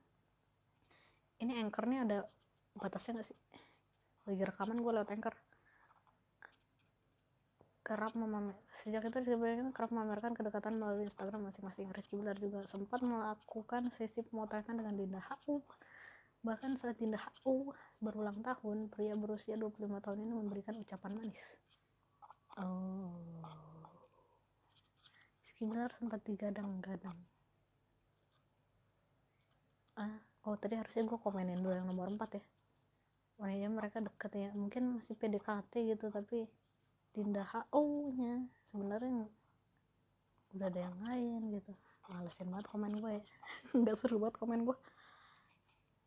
Ini 1.41 1.57
anchornya 1.63 2.05
ada 2.05 2.19
batasnya 2.77 3.21
gak 3.21 3.27
sih? 3.33 3.37
Lagi 4.29 4.43
rekaman 4.45 4.77
gue 4.79 4.91
lewat 4.93 5.09
anchor. 5.09 5.35
Kerap 7.81 8.13
memamer 8.13 8.53
sejak 8.69 9.09
itu 9.09 9.17
Rizky 9.25 9.35
Bilar 9.35 9.73
kerap 9.73 9.89
memamerkan 9.89 10.37
kedekatan 10.37 10.77
melalui 10.77 11.09
Instagram 11.09 11.49
masing-masing. 11.49 11.89
Rizky 11.89 12.15
Bilar 12.15 12.37
juga 12.37 12.63
sempat 12.69 13.01
melakukan 13.01 13.89
sesi 13.89 14.21
pemotretan 14.21 14.77
dengan 14.77 14.93
Dinda 14.93 15.21
Hau. 15.25 15.65
Bahkan 16.39 16.79
saat 16.79 16.95
Dinda 16.95 17.19
HU 17.19 17.75
berulang 17.99 18.39
tahun, 18.39 18.87
pria 18.87 19.11
berusia 19.19 19.59
25 19.59 19.99
tahun 19.99 20.19
ini 20.23 20.31
memberikan 20.31 20.71
ucapan 20.79 21.11
manis. 21.19 21.59
Oh. 22.55 23.38
Skinner 25.59 25.91
sempat 25.99 26.23
digadang-gadang. 26.23 27.19
Ah, 29.99 30.15
oh 30.47 30.55
tadi 30.55 30.79
harusnya 30.79 31.03
gue 31.03 31.19
komenin 31.19 31.59
dulu 31.59 31.75
yang 31.75 31.83
nomor 31.83 32.07
4 32.15 32.39
ya. 32.39 32.43
Wanita 33.43 33.67
mereka 33.67 33.97
deket 33.99 34.31
ya, 34.39 34.49
mungkin 34.55 35.03
masih 35.03 35.19
PDKT 35.19 35.91
gitu, 35.91 36.07
tapi 36.15 36.47
Dinda 37.11 37.43
HU 37.43 38.15
nya 38.15 38.47
sebenarnya 38.71 39.27
udah 40.55 40.67
ada 40.71 40.79
yang 40.79 40.97
lain 41.03 41.51
gitu. 41.51 41.75
Malesin 42.07 42.47
banget 42.55 42.71
komen 42.71 42.95
gue 42.95 43.11
ya. 43.19 43.23
Nggak 43.83 43.99
seru 43.99 44.15
banget 44.15 44.39
komen 44.39 44.63
gue 44.63 44.77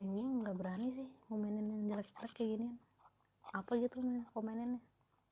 ini 0.01 0.19
nggak 0.41 0.57
berani 0.57 0.89
sih 0.97 1.09
komenin 1.29 1.69
yang 1.69 1.83
jelek-jelek 1.93 2.33
kayak 2.35 2.51
gini 2.59 2.75
apa 3.55 3.71
gitu 3.79 4.03
komeninnya 4.35 4.83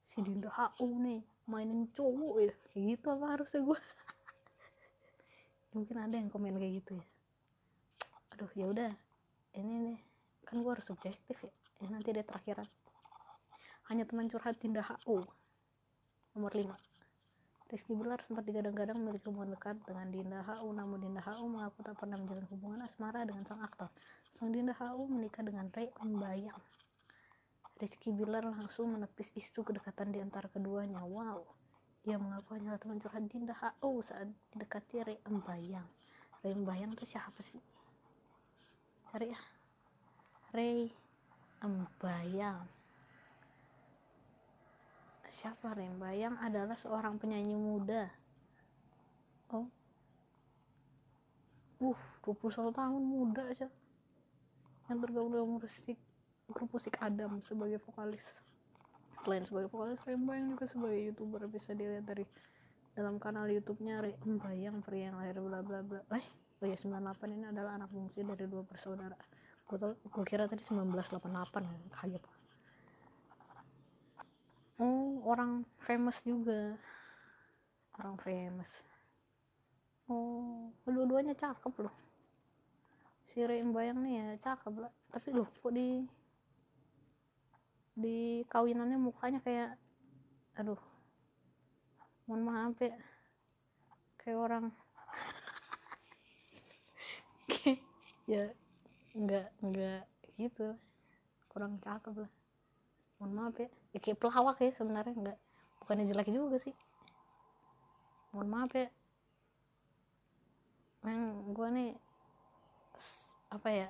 si 0.06 0.22
Dinda 0.22 0.52
HU 0.52 0.86
nih 1.00 1.26
mainin 1.50 1.90
cowok 1.90 2.34
ya. 2.38 2.52
Kayak 2.70 2.84
gitu 2.94 3.06
apa 3.10 3.26
harusnya 3.34 3.60
gue 3.66 3.78
mungkin 5.74 5.96
ada 5.98 6.14
yang 6.14 6.30
komen 6.30 6.54
kayak 6.54 6.74
gitu 6.82 6.92
ya. 6.94 7.06
Aduh 8.38 8.50
ya 8.54 8.66
udah. 8.70 8.92
Ini 9.58 9.74
nih 9.90 9.98
kan 10.46 10.62
gue 10.62 10.70
harus 10.70 10.86
subjektif 10.86 11.36
ya, 11.42 11.52
ya 11.82 11.88
nanti 11.90 12.14
deh 12.14 12.22
terakhiran. 12.22 12.66
Hanya 13.90 14.06
teman 14.06 14.30
curhat 14.30 14.62
tindak 14.62 14.86
HU 15.02 15.26
nomor 16.38 16.54
5 16.54 16.90
Rizky 17.70 17.94
Bilar 17.94 18.18
sempat 18.26 18.42
digadang-gadang 18.50 18.98
memiliki 18.98 19.30
hubungan 19.30 19.54
dekat 19.54 19.78
dengan 19.86 20.10
Dinda 20.10 20.42
HU, 20.42 20.74
namun 20.74 20.98
Dinda 20.98 21.22
HU 21.22 21.46
mengaku 21.46 21.86
tak 21.86 21.94
pernah 22.02 22.18
menjalin 22.18 22.42
hubungan 22.50 22.82
asmara 22.82 23.22
dengan 23.22 23.46
sang 23.46 23.62
aktor. 23.62 23.86
Sang 24.34 24.50
Dinda 24.50 24.74
HU 24.74 25.06
menikah 25.06 25.46
dengan 25.46 25.70
Ray 25.70 25.86
Embayang. 26.02 26.58
Rizky 27.80 28.12
Bilar 28.12 28.44
langsung 28.44 28.92
menepis 28.92 29.32
isu 29.32 29.64
kedekatan 29.64 30.12
di 30.12 30.20
antara 30.20 30.52
keduanya. 30.52 31.00
Wow, 31.00 31.48
ia 32.04 32.20
mengaku 32.20 32.60
hanyalah 32.60 32.76
teman 32.76 33.00
curhat 33.00 33.24
Dinda 33.26 33.56
HU 33.56 34.04
saat 34.04 34.28
didekati 34.52 35.00
Ray 35.00 35.18
Embayang. 35.24 35.88
Ray 36.44 36.52
Embayang 36.52 36.92
tuh 36.92 37.08
siapa 37.08 37.40
sih? 37.40 37.60
Cari 39.08 39.32
ya. 39.32 39.40
Ray 40.52 40.92
Embayang 41.64 42.68
siapa 45.30 45.72
Rembayang 45.72 46.36
adalah 46.42 46.74
seorang 46.74 47.14
penyanyi 47.16 47.54
muda 47.54 48.10
oh 49.54 49.70
uh 51.80 52.00
21 52.26 52.74
tahun 52.74 53.02
muda 53.02 53.42
aja 53.48 53.68
yang 54.90 54.98
tergabung 54.98 55.32
dalam 55.32 55.50
musik 55.56 55.96
grup 56.50 56.70
musik 56.74 56.98
Adam 57.00 57.38
sebagai 57.40 57.78
vokalis. 57.82 58.26
Selain 59.22 59.44
sebagai 59.44 59.68
vokalis 59.70 60.00
Rembayang 60.04 60.56
juga 60.56 60.66
sebagai 60.66 61.00
youtuber 61.12 61.46
bisa 61.46 61.72
dilihat 61.76 62.04
dari 62.04 62.24
dalam 62.94 63.16
kanal 63.22 63.46
YouTube-nya 63.46 64.02
Rembayang 64.02 64.82
pria 64.82 65.12
yang 65.12 65.16
lahir 65.18 65.38
bla 65.38 65.62
bla 65.62 65.80
bla. 65.80 66.00
Eh 66.14 66.26
oh 66.60 66.66
ya 66.66 66.76
98 66.76 67.36
ini 67.36 67.46
adalah 67.48 67.78
anak 67.80 67.88
bungsu 67.94 68.20
dari 68.26 68.44
dua 68.50 68.66
bersaudara. 68.66 69.16
Gue 69.70 70.24
kira 70.26 70.50
tadi 70.50 70.66
1988 70.66 71.94
kaget 71.94 72.24
oh 74.80 75.20
orang 75.28 75.62
famous 75.84 76.18
juga. 76.24 76.74
Orang 78.00 78.16
famous. 78.24 78.70
Oh 80.08 80.72
dua-duanya 80.88 81.36
cakep 81.36 81.84
loh. 81.84 81.94
Si 83.30 83.44
Reem 83.44 83.70
Bayang 83.70 84.02
nih 84.02 84.14
ya 84.18 84.26
cakep 84.50 84.74
lah. 84.80 84.92
Tapi 85.12 85.28
loh 85.36 85.46
kok 85.46 85.70
di 85.70 86.02
di 88.00 88.42
kawinannya 88.48 88.96
mukanya 88.96 89.40
kayak 89.44 89.76
aduh 90.56 90.80
mohon 92.24 92.42
maaf 92.46 92.76
ya. 92.80 92.96
Kayak 94.20 94.38
orang 94.38 94.64
ya 98.32 98.44
nggak 99.12 99.46
nggak 99.60 100.02
gitu. 100.40 100.76
Kurang 101.52 101.76
cakep 101.84 102.24
lah. 102.24 102.30
Mohon 103.20 103.32
maaf 103.36 103.54
ya. 103.60 103.68
Ya 103.92 103.98
kayak 104.00 104.18
pelawak 104.22 104.56
ya 104.64 104.70
sebenarnya 104.72 105.14
nggak. 105.14 105.38
Bukannya 105.84 106.08
jelek 106.08 106.32
juga 106.32 106.56
sih. 106.56 106.74
Mohon 108.32 108.48
maaf 108.48 108.72
ya. 108.72 108.88
Memang 111.04 111.56
gue 111.56 111.68
nih 111.76 111.90
apa 113.50 113.68
ya 113.72 113.88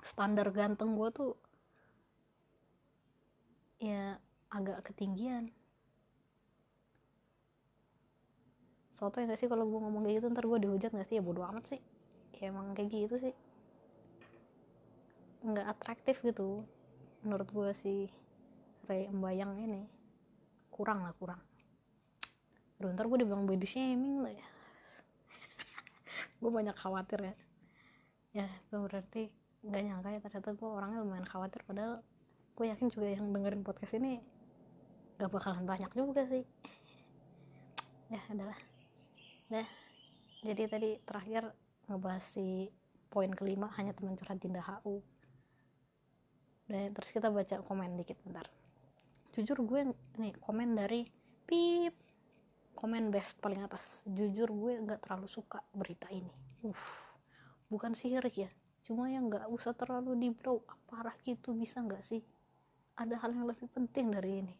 standar 0.00 0.48
ganteng 0.48 0.96
gue 0.96 1.08
tuh 1.12 1.36
ya 3.84 4.16
agak 4.48 4.80
ketinggian. 4.88 5.52
Soto 8.94 9.18
ya 9.20 9.28
gak 9.28 9.40
sih 9.42 9.50
kalau 9.50 9.68
gue 9.68 9.80
ngomong 9.82 10.06
kayak 10.06 10.22
gitu? 10.22 10.26
Ntar 10.32 10.46
gue 10.46 10.58
dihujat 10.64 10.90
gak 10.94 11.08
sih? 11.10 11.18
Ya 11.18 11.22
bodo 11.22 11.44
amat 11.44 11.76
sih. 11.76 11.80
Ya 12.40 12.48
emang 12.48 12.72
kayak 12.72 12.88
gitu 12.88 13.20
sih. 13.20 13.34
Nggak 15.44 15.66
atraktif 15.76 16.22
gitu. 16.24 16.64
Menurut 17.26 17.48
gue 17.50 17.70
sih 17.76 18.08
Ray 18.88 19.10
Embayang 19.10 19.58
ini 19.60 19.84
kurang 20.72 21.04
lah 21.04 21.12
kurang. 21.18 21.42
Aduh, 22.80 22.90
ntar 22.94 23.06
gue 23.06 23.18
dibilang 23.22 23.44
body 23.44 23.66
shaming 23.66 24.24
lah 24.24 24.34
ya. 24.34 24.46
Gue 26.42 26.50
banyak 26.50 26.74
khawatir 26.74 27.22
ya. 27.22 27.34
Ya 28.34 28.46
itu 28.50 28.76
berarti 28.76 29.30
gak 29.64 29.80
nyangka 29.80 30.08
ya 30.10 30.20
ternyata 30.20 30.50
gue 30.52 30.68
orangnya 30.68 30.98
lumayan 31.00 31.24
khawatir 31.24 31.62
padahal 31.64 32.02
gue 32.54 32.66
yakin 32.70 32.86
juga 32.86 33.10
yang 33.10 33.34
dengerin 33.34 33.66
podcast 33.66 33.98
ini 33.98 34.22
gak 35.18 35.30
bakalan 35.30 35.66
banyak 35.66 35.90
juga 35.90 36.22
sih. 36.26 36.46
Ya 38.10 38.20
adalah. 38.30 38.58
Nah 39.50 39.66
jadi 40.46 40.62
tadi 40.70 40.90
terakhir 41.02 41.50
ngebahas 41.90 42.22
si 42.22 42.70
poin 43.10 43.30
kelima 43.34 43.70
hanya 43.74 43.94
teman 43.94 44.14
curhat 44.14 44.38
Dinda 44.38 44.62
HU 44.62 45.02
dan 46.70 46.94
terus 46.96 47.10
kita 47.12 47.28
baca 47.28 47.60
komen 47.66 47.98
dikit 47.98 48.18
bentar. 48.22 48.46
Jujur 49.34 49.58
gue 49.66 49.90
nih 50.22 50.34
komen 50.38 50.78
dari 50.78 51.04
pip. 51.44 51.94
Komen 52.74 53.10
best 53.14 53.38
paling 53.38 53.62
atas. 53.62 54.02
Jujur 54.06 54.50
gue 54.50 54.78
nggak 54.82 55.02
terlalu 55.06 55.26
suka 55.26 55.62
berita 55.74 56.06
ini. 56.10 56.30
Uh 56.62 57.02
bukan 57.66 57.96
sirik 57.98 58.46
ya. 58.46 58.50
Cuma 58.84 59.10
yang 59.10 59.26
nggak 59.26 59.48
usah 59.50 59.74
terlalu 59.74 60.14
di 60.14 60.28
blow 60.30 60.62
parah 60.86 61.16
gitu 61.24 61.56
bisa 61.56 61.80
nggak 61.82 62.04
sih 62.04 62.22
ada 62.94 63.18
hal 63.18 63.30
yang 63.34 63.46
lebih 63.50 63.66
penting 63.74 64.14
dari 64.14 64.44
ini. 64.44 64.54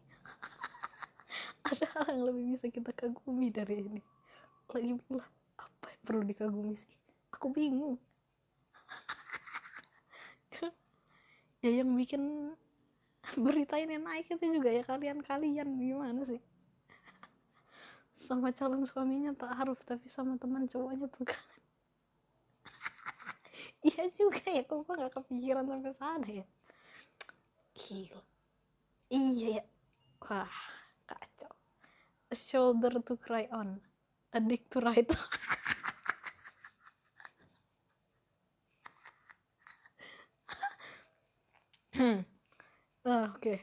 Ada 1.65 1.85
hal 1.97 2.05
yang 2.13 2.23
lebih 2.29 2.43
bisa 2.53 2.67
kita 2.69 2.91
kagumi 2.93 3.49
dari 3.49 3.81
ini. 3.81 4.01
Lagi 4.69 4.93
bilang 5.01 5.31
apa 5.57 5.87
yang 5.89 6.01
perlu 6.05 6.21
dikagumi 6.27 6.75
sih? 6.77 6.95
Aku 7.33 7.51
bingung. 7.51 7.97
Ya 11.65 11.81
yang 11.81 11.97
bikin 11.97 12.53
berita 13.41 13.81
ini 13.81 13.97
naik 13.97 14.29
itu 14.29 14.45
juga 14.53 14.69
ya 14.69 14.85
kalian-kalian. 14.85 15.81
Gimana 15.81 16.21
sih? 16.29 16.37
Sama 18.29 18.53
calon 18.53 18.85
suaminya 18.85 19.33
tak 19.33 19.57
harus 19.57 19.81
tapi 19.81 20.05
sama 20.05 20.37
teman 20.37 20.69
cowoknya 20.69 21.09
pegangan 21.09 21.65
iya 23.85 24.09
juga 24.09 24.41
ya 24.49 24.65
kok 24.65 24.81
gue 24.81 24.97
gak 24.97 25.13
kepikiran 25.13 25.69
sampai 25.69 25.93
sana 25.93 26.25
ya 26.25 26.45
gila 27.79 28.21
iya 29.19 29.47
ya 29.57 29.63
wah 30.25 30.55
kacau 31.09 31.53
a 32.33 32.35
shoulder 32.47 32.93
to 33.07 33.15
cry 33.25 33.45
on 33.59 33.69
a 34.37 34.39
dick 34.49 34.63
to 34.71 34.79
write 34.85 35.11
hmm 41.95 42.19
Oh, 43.05 43.31
okay. 43.37 43.61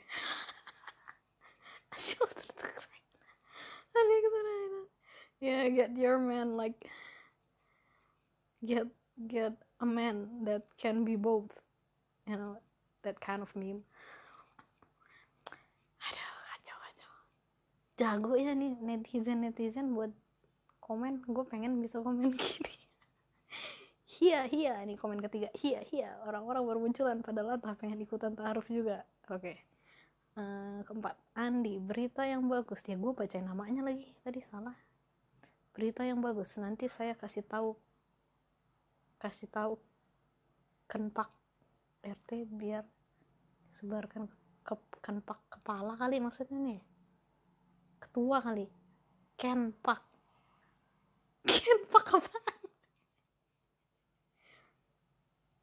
Shoulder 1.98 2.42
to 2.58 2.66
cry. 2.66 2.82
Yeah, 5.40 5.68
get 5.68 5.96
your 5.96 6.18
man 6.18 6.56
like 6.56 6.86
get 8.64 8.86
get 9.28 9.52
a 9.80 9.86
man 9.86 10.44
that 10.44 10.62
can 10.78 11.04
be 11.04 11.16
both. 11.16 11.50
You 12.28 12.36
know, 12.36 12.58
that 13.04 13.20
kind 13.20 13.42
of 13.42 13.54
meme. 13.56 13.82
Aduh, 16.06 16.32
kacau 16.48 16.76
kacau. 16.84 17.12
Jago 18.02 18.34
ya 18.34 18.58
nih 18.58 18.74
netizen 18.82 19.46
netizen 19.46 19.94
buat 19.94 20.10
komen. 20.82 21.22
Gue 21.30 21.46
pengen 21.46 21.78
bisa 21.78 22.02
komen 22.02 22.34
gini. 22.42 22.74
Hia, 24.18 24.50
hia, 24.50 24.82
ini 24.82 24.98
komen 24.98 25.22
ketiga. 25.22 25.54
Hia, 25.54 25.86
hia, 25.86 26.18
orang-orang 26.26 26.66
bermunculan 26.66 27.18
padahal 27.22 27.62
tak 27.62 27.78
pengen 27.78 28.02
ikutan 28.02 28.34
taaruf 28.34 28.66
juga 28.66 29.06
oke 29.30 29.40
okay. 29.40 29.56
uh, 30.36 30.42
eh, 30.42 30.78
keempat 30.84 31.16
Andi 31.38 31.80
berita 31.80 32.26
yang 32.28 32.44
bagus 32.50 32.84
dia 32.84 32.98
gue 32.98 33.12
baca 33.16 33.38
namanya 33.40 33.86
lagi 33.86 34.12
tadi 34.20 34.44
salah 34.44 34.74
berita 35.72 36.04
yang 36.04 36.20
bagus 36.20 36.60
nanti 36.60 36.90
saya 36.90 37.16
kasih 37.16 37.46
tahu 37.46 37.72
kasih 39.22 39.48
tahu 39.48 39.80
kenpak 40.90 41.30
RT 42.04 42.44
biar 42.50 42.84
sebarkan 43.72 44.28
ke, 44.66 44.74
kenpak 45.00 45.38
kepala 45.48 45.96
kali 45.96 46.20
maksudnya 46.20 46.60
nih 46.60 46.80
ketua 48.02 48.42
kali. 48.42 48.66
Kenpak. 49.38 50.02
Kenpak 51.46 52.06
apa 52.18 52.36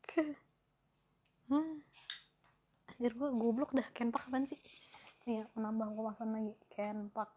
ke 0.09 0.23
anjir 2.89 3.13
gue 3.15 3.29
goblok 3.31 3.71
dah. 3.75 3.87
Kenpak 3.95 4.27
apaan 4.27 4.43
sih? 4.47 4.59
Iya 5.27 5.47
menambah 5.55 5.95
wawasan 5.95 6.35
lagi. 6.35 6.53
Kenpak. 6.71 7.31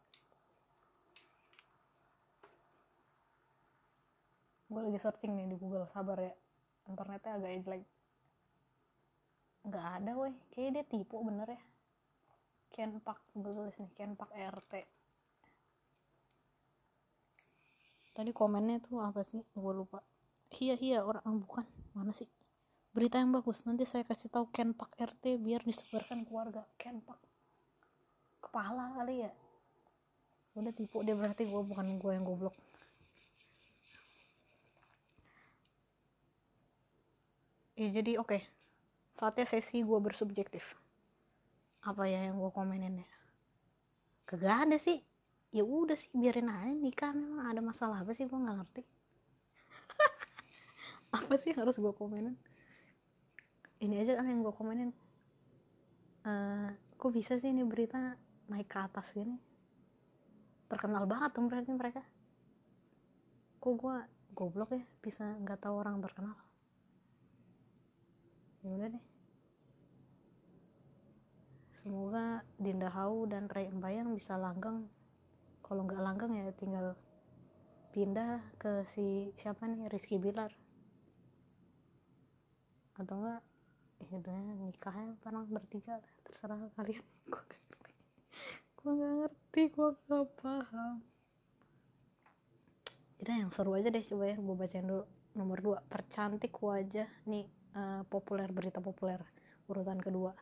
Gue 4.66 4.80
lagi 4.82 4.98
searching 4.98 5.36
nih 5.36 5.46
di 5.52 5.56
google 5.58 5.86
sabar 5.90 6.18
ya. 6.18 6.34
Internetnya 6.90 7.38
agak 7.38 7.62
jelek. 7.62 7.84
Nggak 9.62 9.86
ada 10.02 10.12
weh 10.18 10.34
kayaknya 10.50 10.82
dia 10.82 10.84
tipu 10.90 11.22
bener 11.22 11.46
ya 11.46 11.62
kenpak 12.72 13.20
gue 13.37 13.52
tulis 13.52 13.76
nih 13.78 13.92
kenpak 13.94 14.32
rt 14.32 14.72
tadi 18.12 18.30
komennya 18.30 18.80
tuh 18.85 19.00
apa 19.00 19.24
sih? 19.24 19.40
Gue 19.56 19.72
lupa. 19.72 20.04
Iya 20.52 20.76
iya 20.78 20.98
orang 21.00 21.24
ah, 21.24 21.37
bukan. 21.37 21.64
Mana 21.96 22.12
sih? 22.12 22.28
Berita 22.92 23.16
yang 23.16 23.32
bagus. 23.32 23.64
Nanti 23.64 23.88
saya 23.88 24.04
kasih 24.04 24.28
tahu 24.28 24.52
Kenpak 24.52 24.92
RT 25.00 25.40
biar 25.40 25.64
disebarkan 25.64 26.28
keluarga 26.28 26.68
Kenpak. 26.76 27.16
Kepala 28.44 28.92
kali 29.00 29.24
ya? 29.24 29.32
Udah 30.52 30.72
tipu 30.76 31.00
dia 31.00 31.16
berarti 31.16 31.48
gue 31.48 31.62
bukan 31.64 31.96
gue 31.96 32.12
yang 32.12 32.24
goblok. 32.28 32.52
Ya 37.80 37.88
jadi 37.88 38.20
oke. 38.20 38.37
Okay. 38.37 38.42
saatnya 39.12 39.44
sesi 39.44 39.85
gue 39.85 39.98
bersubjektif 40.00 40.64
apa 41.83 42.07
ya 42.07 42.31
yang 42.31 42.38
gue 42.38 42.51
komenin 42.55 43.03
ya? 43.03 43.11
Kagak 44.27 44.71
ada 44.71 44.79
sih. 44.79 45.03
Ya 45.53 45.66
udah 45.66 45.99
sih 45.99 46.09
biarin 46.14 46.49
aja 46.49 46.73
nikah. 46.73 47.11
Memang 47.11 47.51
ada 47.51 47.61
masalah 47.61 48.01
apa 48.01 48.14
sih? 48.14 48.25
Gue 48.25 48.38
nggak 48.38 48.57
ngerti. 48.62 48.83
Apa 51.18 51.37
sih 51.37 51.53
harus 51.53 51.77
gue 51.77 51.92
komenin? 51.92 52.33
Ini 53.85 54.01
aja 54.01 54.16
kan 54.16 54.33
yang 54.33 54.40
gue 54.40 54.55
komenin. 54.57 54.97
Uh, 56.25 56.73
kok 56.97 57.12
bisa 57.12 57.37
sih 57.37 57.53
ini 57.53 57.68
berita 57.68 58.16
naik 58.49 58.71
ke 58.71 58.79
atas 58.81 59.12
gini? 59.12 59.37
Terkenal 60.73 61.05
banget 61.05 61.37
tuh 61.37 61.45
berarti 61.45 61.68
mereka. 61.77 62.01
Kok 63.61 63.73
gue 63.77 63.97
goblok 64.33 64.73
ya? 64.73 64.85
Bisa 65.05 65.37
nggak 65.37 65.68
tahu 65.68 65.85
orang 65.85 66.01
terkenal. 66.01 66.38
Ya 68.64 68.73
udah 68.73 68.88
deh 68.88 69.05
semoga 71.83 72.47
Dinda 72.62 72.87
Hau 72.95 73.27
dan 73.27 73.51
Ray 73.51 73.66
Embayang 73.66 74.14
bisa 74.14 74.38
langgeng. 74.38 74.87
Kalau 75.66 75.83
nggak 75.83 75.99
langgeng 75.99 76.38
ya 76.38 76.47
tinggal 76.55 76.95
pindah 77.90 78.38
ke 78.57 78.87
si 78.87 79.35
siapa 79.35 79.66
nih 79.66 79.90
Rizky 79.90 80.23
Bilar. 80.23 80.55
Atau 82.95 83.18
enggak 83.18 83.42
ya 83.99 84.14
udah 84.14 84.38
nikahnya 84.62 85.18
bareng 85.27 85.51
bertiga. 85.51 85.99
Terserah 86.23 86.71
kalian. 86.79 87.03
Gue 88.79 88.92
gak 88.99 89.14
ngerti. 89.27 89.62
Gue 89.75 89.90
gak 90.07 90.27
paham. 90.38 91.03
Udah 93.23 93.35
yang 93.38 93.51
seru 93.51 93.75
aja 93.75 93.90
deh 93.90 94.03
coba 94.03 94.25
ya. 94.31 94.37
Gue 94.38 94.55
bacain 94.55 94.87
dulu. 94.87 95.05
Nomor 95.33 95.59
dua 95.59 95.79
percantik 95.83 96.55
wajah 96.62 97.09
nih 97.27 97.47
uh, 97.75 98.07
populer 98.07 98.51
berita 98.55 98.79
populer. 98.79 99.18
Urutan 99.66 99.99
kedua 99.99 100.35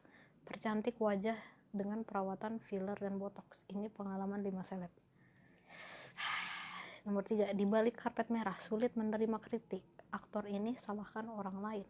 Percantik 0.51 0.99
wajah 0.99 1.39
dengan 1.71 2.03
perawatan 2.03 2.59
filler 2.59 2.99
dan 2.99 3.23
botox. 3.23 3.63
Ini 3.71 3.87
pengalaman 3.87 4.43
5 4.43 4.67
seleb. 4.67 4.91
Nomor 7.07 7.23
3, 7.23 7.55
di 7.55 7.63
balik 7.71 8.03
karpet 8.03 8.35
merah 8.35 8.59
sulit 8.59 8.99
menerima 8.99 9.39
kritik. 9.39 9.87
Aktor 10.11 10.51
ini 10.51 10.75
salahkan 10.75 11.31
orang 11.31 11.63
lain. 11.63 11.87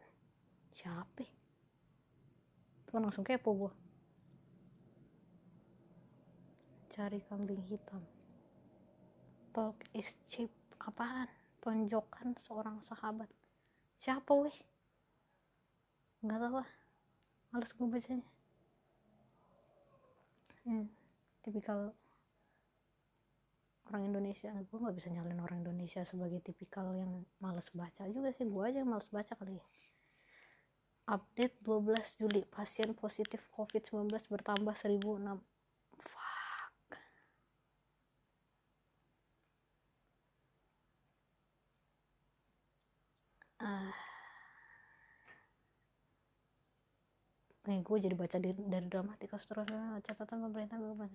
Siapa? 0.77 1.25
Tuh 2.85 3.01
langsung 3.01 3.25
kepo 3.25 3.49
gue. 3.57 3.73
Cari 6.92 7.25
kambing 7.33 7.64
hitam. 7.64 8.05
Talk 9.57 9.81
is 9.96 10.20
cheap. 10.29 10.53
Apaan? 10.85 11.33
Tonjokan 11.64 12.37
seorang 12.37 12.85
sahabat. 12.85 13.33
Siapa 13.96 14.37
weh? 14.37 14.59
Nggak 16.20 16.44
tahu 16.44 16.61
ah. 16.61 16.70
Males 17.57 17.73
gue 17.73 17.88
bacanya 17.88 18.29
hmm, 20.66 20.87
tipikal 21.44 21.94
orang 23.90 24.03
Indonesia. 24.07 24.51
Gue 24.68 24.79
nggak 24.81 24.96
bisa 24.96 25.09
nyalin 25.11 25.40
orang 25.42 25.62
Indonesia 25.66 26.03
sebagai 26.07 26.40
tipikal 26.40 26.94
yang 26.94 27.27
males 27.42 27.68
baca 27.75 28.07
juga 28.11 28.31
sih. 28.31 28.46
Gue 28.46 28.70
aja 28.70 28.83
yang 28.83 28.90
males 28.90 29.11
baca 29.11 29.35
kali. 29.35 29.59
Ya 29.59 29.66
update 31.11 31.59
12 31.66 32.23
Juli 32.23 32.46
pasien 32.46 32.94
positif 32.94 33.42
COVID-19 33.51 34.14
bertambah 34.31 34.75
1006 34.79 35.42
gue 47.90 47.98
jadi 47.98 48.14
baca 48.14 48.38
dari, 48.38 48.55
dari 48.55 48.87
dramatika 48.87 49.35
terus 49.35 49.66
catatan 50.07 50.46
pemerintah 50.46 50.79
baca 50.79 51.11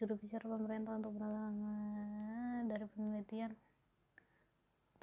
juru 0.00 0.16
bicara 0.16 0.48
pemerintah 0.48 0.96
untuk 0.96 1.12
penanganan 1.20 2.64
dari 2.64 2.88
penelitian. 2.96 3.52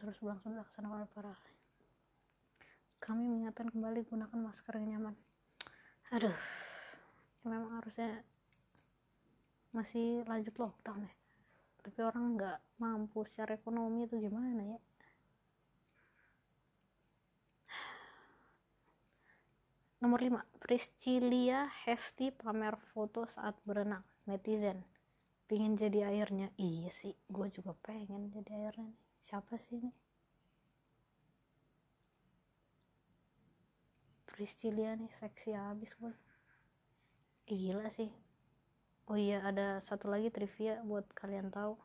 Terus 0.01 0.17
berlangsung 0.17 0.57
dilaksanakan 0.57 0.97
oleh 0.97 1.09
para 1.13 1.35
kami 2.97 3.21
mengingatkan 3.29 3.69
kembali 3.69 4.01
gunakan 4.09 4.39
masker 4.49 4.81
yang 4.81 4.97
nyaman. 4.97 5.15
Aduh 6.09 6.33
ya 7.45 7.53
memang 7.53 7.77
harusnya 7.77 8.25
masih 9.77 10.25
lanjut 10.25 10.57
lockdown 10.57 11.05
ya. 11.05 11.13
Tapi 11.85 11.99
orang 12.01 12.33
nggak 12.33 12.57
mampu 12.81 13.21
secara 13.29 13.61
ekonomi 13.61 14.09
itu 14.09 14.17
gimana 14.17 14.73
ya 14.73 14.79
Nomor 20.05 20.21
5. 20.21 20.61
Priscilia 20.61 21.65
Hesti 21.65 22.29
pamer 22.29 22.77
foto 22.93 23.25
saat 23.25 23.57
berenang. 23.65 24.05
Netizen. 24.29 24.85
Pingin 25.49 25.73
jadi 25.73 26.13
airnya. 26.13 26.53
Iya 26.61 26.93
sih, 26.93 27.17
gue 27.25 27.49
juga 27.49 27.73
pengen 27.81 28.29
jadi 28.29 28.53
airnya. 28.53 28.93
Siapa 29.25 29.57
sih 29.57 29.81
ini? 29.81 29.89
Priscilia 34.29 34.93
nih, 34.93 35.09
seksi 35.09 35.57
abis 35.57 35.97
gue. 35.97 36.13
Eh, 37.49 37.57
gila 37.57 37.89
sih. 37.89 38.13
Oh 39.09 39.17
iya, 39.17 39.41
ada 39.41 39.81
satu 39.81 40.05
lagi 40.05 40.29
trivia 40.29 40.85
buat 40.85 41.09
kalian 41.17 41.49
tahu. 41.49 41.81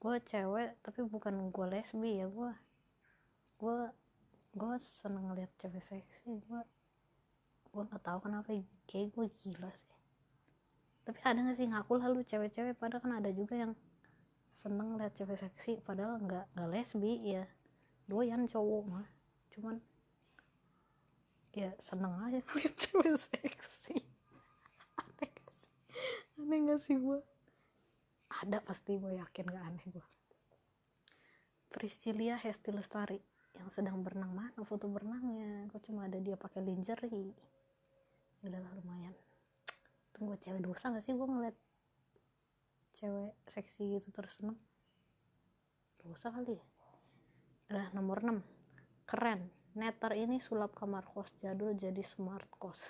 Gue 0.00 0.16
cewek, 0.24 0.80
tapi 0.80 1.04
bukan 1.04 1.52
gue 1.52 1.66
lesbi 1.76 2.24
ya 2.24 2.32
gue. 2.32 2.56
Gue 3.60 3.92
gue 4.56 4.74
seneng 4.80 5.28
ngeliat 5.28 5.52
cewek 5.60 5.84
seksi 5.84 6.40
gue 6.48 6.64
gue 7.72 7.82
nggak 7.88 8.04
tahu 8.04 8.18
kenapa 8.28 8.52
kayak 8.84 9.08
gue 9.16 9.26
gila 9.32 9.72
sih. 9.72 9.96
Tapi 11.02 11.18
ada 11.26 11.42
gak 11.42 11.56
sih 11.58 11.66
ngaku 11.66 11.98
lalu 11.98 12.22
cewek-cewek? 12.22 12.78
Padahal 12.78 13.02
kan 13.02 13.12
ada 13.18 13.30
juga 13.34 13.58
yang 13.58 13.72
seneng 14.52 15.00
lihat 15.00 15.16
cewek 15.16 15.40
seksi 15.40 15.80
padahal 15.80 16.20
nggak 16.20 16.44
nggak 16.52 16.68
lesbi 16.68 17.16
ya 17.24 17.48
doyan 18.06 18.44
cowok 18.46 18.82
mah. 18.86 19.08
Cuman 19.50 19.80
ya 21.56 21.72
seneng 21.80 22.12
aja 22.22 22.38
lihat 22.60 22.74
cewek 22.76 23.16
seksi. 23.18 23.96
Aneh 25.00 25.28
gak 25.32 25.50
sih? 25.56 25.72
Aneh 26.38 26.58
gak 26.68 26.80
sih 26.84 26.96
gue 27.00 27.18
ada 28.40 28.58
pasti 28.64 28.96
gue 28.96 29.20
yakin 29.20 29.46
gak 29.52 29.64
aneh 29.64 29.86
gue 29.92 30.06
Priscilia 31.68 32.36
Hesti 32.40 32.72
Lestari 32.72 33.20
yang 33.56 33.68
sedang 33.68 34.00
berenang 34.00 34.32
mana? 34.32 34.60
Foto 34.64 34.88
berenangnya 34.88 35.68
kok 35.68 35.84
cuma 35.84 36.08
ada 36.08 36.16
dia 36.20 36.36
pakai 36.36 36.64
lingerie 36.64 37.32
ya 38.42 38.50
udahlah 38.50 38.72
lumayan. 38.82 39.14
Tunggu 40.10 40.34
cewek 40.36 40.60
dosa 40.60 40.90
gak 40.90 41.00
sih? 41.00 41.14
Gue 41.14 41.30
ngeliat 41.30 41.56
cewek 42.98 43.32
seksi 43.46 43.96
gitu 43.96 44.10
terus 44.10 44.42
seneng. 44.42 44.58
Dosa 46.02 46.34
kali 46.34 46.58
ya? 46.58 46.64
Udah 47.70 47.86
nomor 47.94 48.18
6 48.20 48.42
keren. 49.06 49.46
Netter 49.72 50.12
ini 50.18 50.36
sulap 50.36 50.76
kamar 50.76 51.06
kos 51.08 51.32
jadul 51.40 51.72
jadi 51.72 52.04
smart 52.04 52.44
kos 52.60 52.82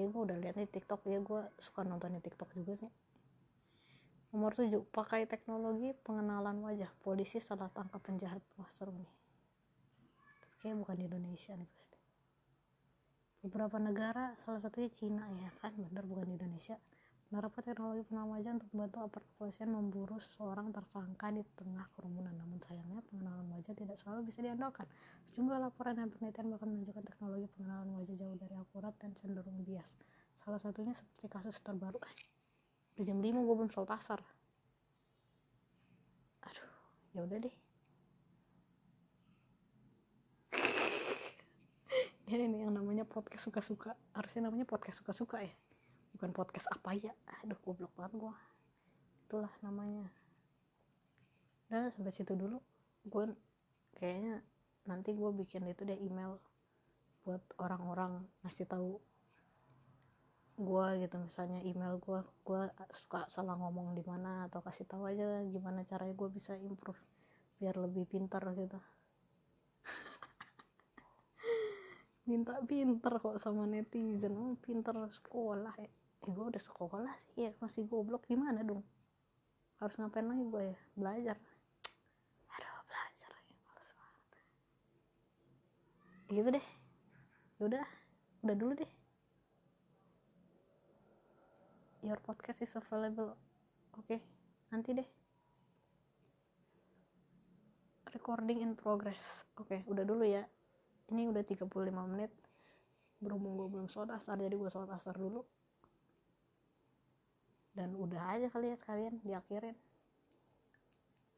kayak 0.00 0.16
gue 0.16 0.22
udah 0.32 0.36
liat 0.40 0.56
nih 0.56 0.70
tiktok 0.70 1.04
ya 1.04 1.20
gue 1.20 1.42
suka 1.60 1.84
nonton 1.84 2.16
di 2.16 2.20
tiktok 2.24 2.48
juga 2.56 2.72
sih. 2.80 2.90
Nomor 4.32 4.56
7 4.56 4.80
pakai 4.88 5.28
teknologi 5.28 5.92
pengenalan 6.06 6.56
wajah. 6.64 6.88
Polisi 7.04 7.36
salah 7.36 7.68
tangkap 7.68 8.00
penjahat. 8.00 8.40
Wah 8.56 8.70
seru 8.72 8.96
nih. 8.96 9.12
Kayak 10.64 10.80
bukan 10.80 10.96
di 10.96 11.04
Indonesia 11.04 11.52
nih 11.52 11.68
pasti 11.68 11.99
beberapa 13.40 13.76
negara 13.80 14.36
salah 14.44 14.60
satunya 14.60 14.92
Cina 14.92 15.24
ya 15.40 15.50
kan? 15.64 15.72
Benar 15.76 16.04
bukan 16.04 16.28
di 16.28 16.34
Indonesia. 16.36 16.76
Menerapkan 17.30 17.62
teknologi 17.62 18.02
pengenalan 18.10 18.30
wajah 18.34 18.52
untuk 18.58 18.68
membantu 18.74 18.98
aparat 19.06 19.26
kepolisian 19.32 19.70
memburu 19.70 20.18
seorang 20.18 20.74
tersangka 20.74 21.30
di 21.30 21.46
tengah 21.54 21.86
kerumunan. 21.94 22.34
Namun 22.34 22.58
sayangnya 22.58 23.00
pengenalan 23.06 23.46
wajah 23.54 23.74
tidak 23.78 23.96
selalu 24.02 24.26
bisa 24.26 24.42
diandalkan. 24.42 24.84
Sejumlah 25.30 25.62
laporan 25.62 25.94
dan 25.94 26.10
penelitian 26.10 26.50
bahkan 26.50 26.68
menunjukkan 26.74 27.04
teknologi 27.06 27.46
pengenalan 27.54 27.88
wajah 28.02 28.14
jauh 28.18 28.34
dari 28.34 28.54
akurat 28.58 28.94
dan 28.98 29.14
cenderung 29.14 29.62
bias. 29.62 29.94
Salah 30.42 30.58
satunya 30.58 30.90
seperti 30.90 31.30
kasus 31.30 31.62
terbaru. 31.62 32.02
Eh, 32.02 32.14
udah 32.98 33.04
jam 33.06 33.18
5 33.22 33.46
gue 33.46 33.54
belum 33.62 33.70
asar. 33.70 34.20
Aduh 36.50 36.68
ya 37.14 37.22
udah 37.22 37.38
deh 37.38 37.69
ini 42.30 42.46
nih 42.46 42.60
yang 42.62 42.74
namanya 42.74 43.02
podcast 43.02 43.50
suka-suka. 43.50 43.98
Harusnya 44.14 44.46
namanya 44.46 44.62
podcast 44.62 45.02
suka-suka 45.02 45.42
ya. 45.42 45.54
Bukan 46.14 46.30
podcast 46.30 46.70
apa 46.70 46.94
ya. 46.94 47.10
Aduh 47.42 47.58
goblok 47.58 47.90
banget 47.98 48.12
gua. 48.14 48.34
Itulah 49.26 49.50
namanya. 49.66 50.06
Udah 51.66 51.90
sampai 51.90 52.14
situ 52.14 52.38
dulu. 52.38 52.62
Gue 53.02 53.34
kayaknya 53.98 54.42
nanti 54.86 55.10
gue 55.14 55.30
bikin 55.34 55.66
itu 55.66 55.82
deh 55.82 55.98
email 55.98 56.38
buat 57.26 57.42
orang-orang 57.58 58.22
ngasih 58.46 58.70
tahu 58.70 59.02
gue 60.54 60.86
gitu. 61.02 61.16
Misalnya 61.18 61.66
email 61.66 61.98
gue 61.98 62.20
gue 62.46 62.62
suka 62.94 63.26
salah 63.26 63.58
ngomong 63.58 63.98
di 63.98 64.06
mana 64.06 64.46
atau 64.46 64.62
kasih 64.62 64.86
tahu 64.86 65.10
aja 65.10 65.42
gimana 65.50 65.82
caranya 65.82 66.14
gue 66.14 66.28
bisa 66.30 66.54
improve 66.54 66.98
biar 67.58 67.76
lebih 67.76 68.08
pintar 68.08 68.40
gitu 68.56 68.78
minta 72.28 72.60
pinter 72.64 73.14
kok 73.16 73.40
sama 73.40 73.64
netizen. 73.64 74.36
Oh, 74.36 74.56
pinter 74.60 74.92
sekolah. 75.08 75.72
Ya 75.80 75.88
eh, 75.88 75.92
gue 76.20 76.44
udah 76.52 76.62
sekolah 76.62 77.14
sih 77.32 77.48
ya. 77.48 77.52
Masih 77.62 77.88
goblok. 77.88 78.28
Gimana 78.28 78.60
dong? 78.60 78.84
Harus 79.80 79.96
ngapain 79.96 80.28
lagi 80.28 80.44
gue 80.44 80.62
ya? 80.74 80.78
Belajar. 80.92 81.36
Aduh 82.52 82.80
belajar 82.84 83.32
ya 83.48 83.56
males 83.64 83.90
banget. 83.96 84.24
Gitu 86.28 86.48
deh. 86.52 86.66
Udah 87.64 87.84
udah 88.44 88.56
dulu 88.56 88.72
deh. 88.76 88.92
Your 92.04 92.20
podcast 92.20 92.64
is 92.64 92.72
available. 92.76 93.36
Oke 93.96 94.16
okay, 94.16 94.20
nanti 94.68 94.92
deh. 94.92 95.08
Recording 98.12 98.60
in 98.60 98.76
progress. 98.76 99.48
Oke 99.56 99.80
okay, 99.80 99.80
udah 99.88 100.04
dulu 100.04 100.28
ya 100.28 100.44
ini 101.10 101.26
udah 101.26 101.42
35 101.42 101.66
menit. 102.10 102.32
Berhubung 103.20 103.58
gue 103.58 103.68
belum 103.68 103.86
sholat 103.90 104.16
asar 104.16 104.40
jadi 104.40 104.54
gue 104.54 104.70
sholat 104.70 104.90
asar 104.96 105.18
dulu. 105.18 105.44
Dan 107.74 107.94
udah 107.94 108.38
aja 108.38 108.48
kali 108.48 108.72
ya 108.72 108.76
sekalian 108.78 109.20
diakhirin. 109.26 109.76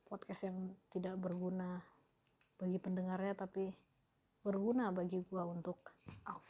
Podcast 0.07 0.47
yang 0.47 0.77
tidak 0.93 1.17
berguna 1.19 1.81
bagi 2.61 2.79
pendengarnya 2.79 3.35
tapi 3.35 3.73
berguna 4.45 4.93
bagi 4.95 5.25
gue 5.25 5.43
untuk 5.43 5.83
oh, 6.29 6.43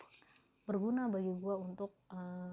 berguna 0.66 1.08
bagi 1.08 1.32
gue 1.32 1.54
untuk 1.56 1.94
uh, 2.12 2.52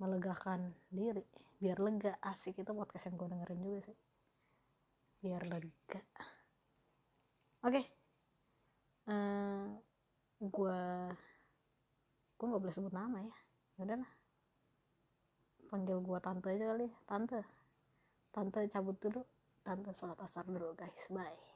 melegakan 0.00 0.72
diri. 0.88 1.26
Biar 1.58 1.82
lega. 1.82 2.16
Asik 2.22 2.62
itu 2.62 2.72
podcast 2.72 3.10
yang 3.10 3.16
gue 3.18 3.28
dengerin 3.34 3.60
juga 3.60 3.80
sih. 3.90 3.98
Biar 5.20 5.42
lega. 5.44 6.00
Oke. 7.66 7.82
okay 7.82 7.95
gue 10.36 10.80
gue 12.36 12.46
nggak 12.46 12.62
boleh 12.62 12.74
sebut 12.74 12.92
nama 12.92 13.18
ya, 13.22 13.36
ya 13.78 13.82
udahlah 13.86 14.12
panggil 15.66 15.98
gue 15.98 16.18
tante 16.22 16.48
aja 16.54 16.66
kali 16.72 16.88
tante. 17.10 17.40
Tante 18.36 18.68
cabut 18.68 18.96
dulu. 19.00 19.24
Tante 19.64 19.90
sholat 19.96 20.20
asar 20.20 20.44
dulu 20.46 20.76
guys. 20.76 21.08
Bye 21.10 21.46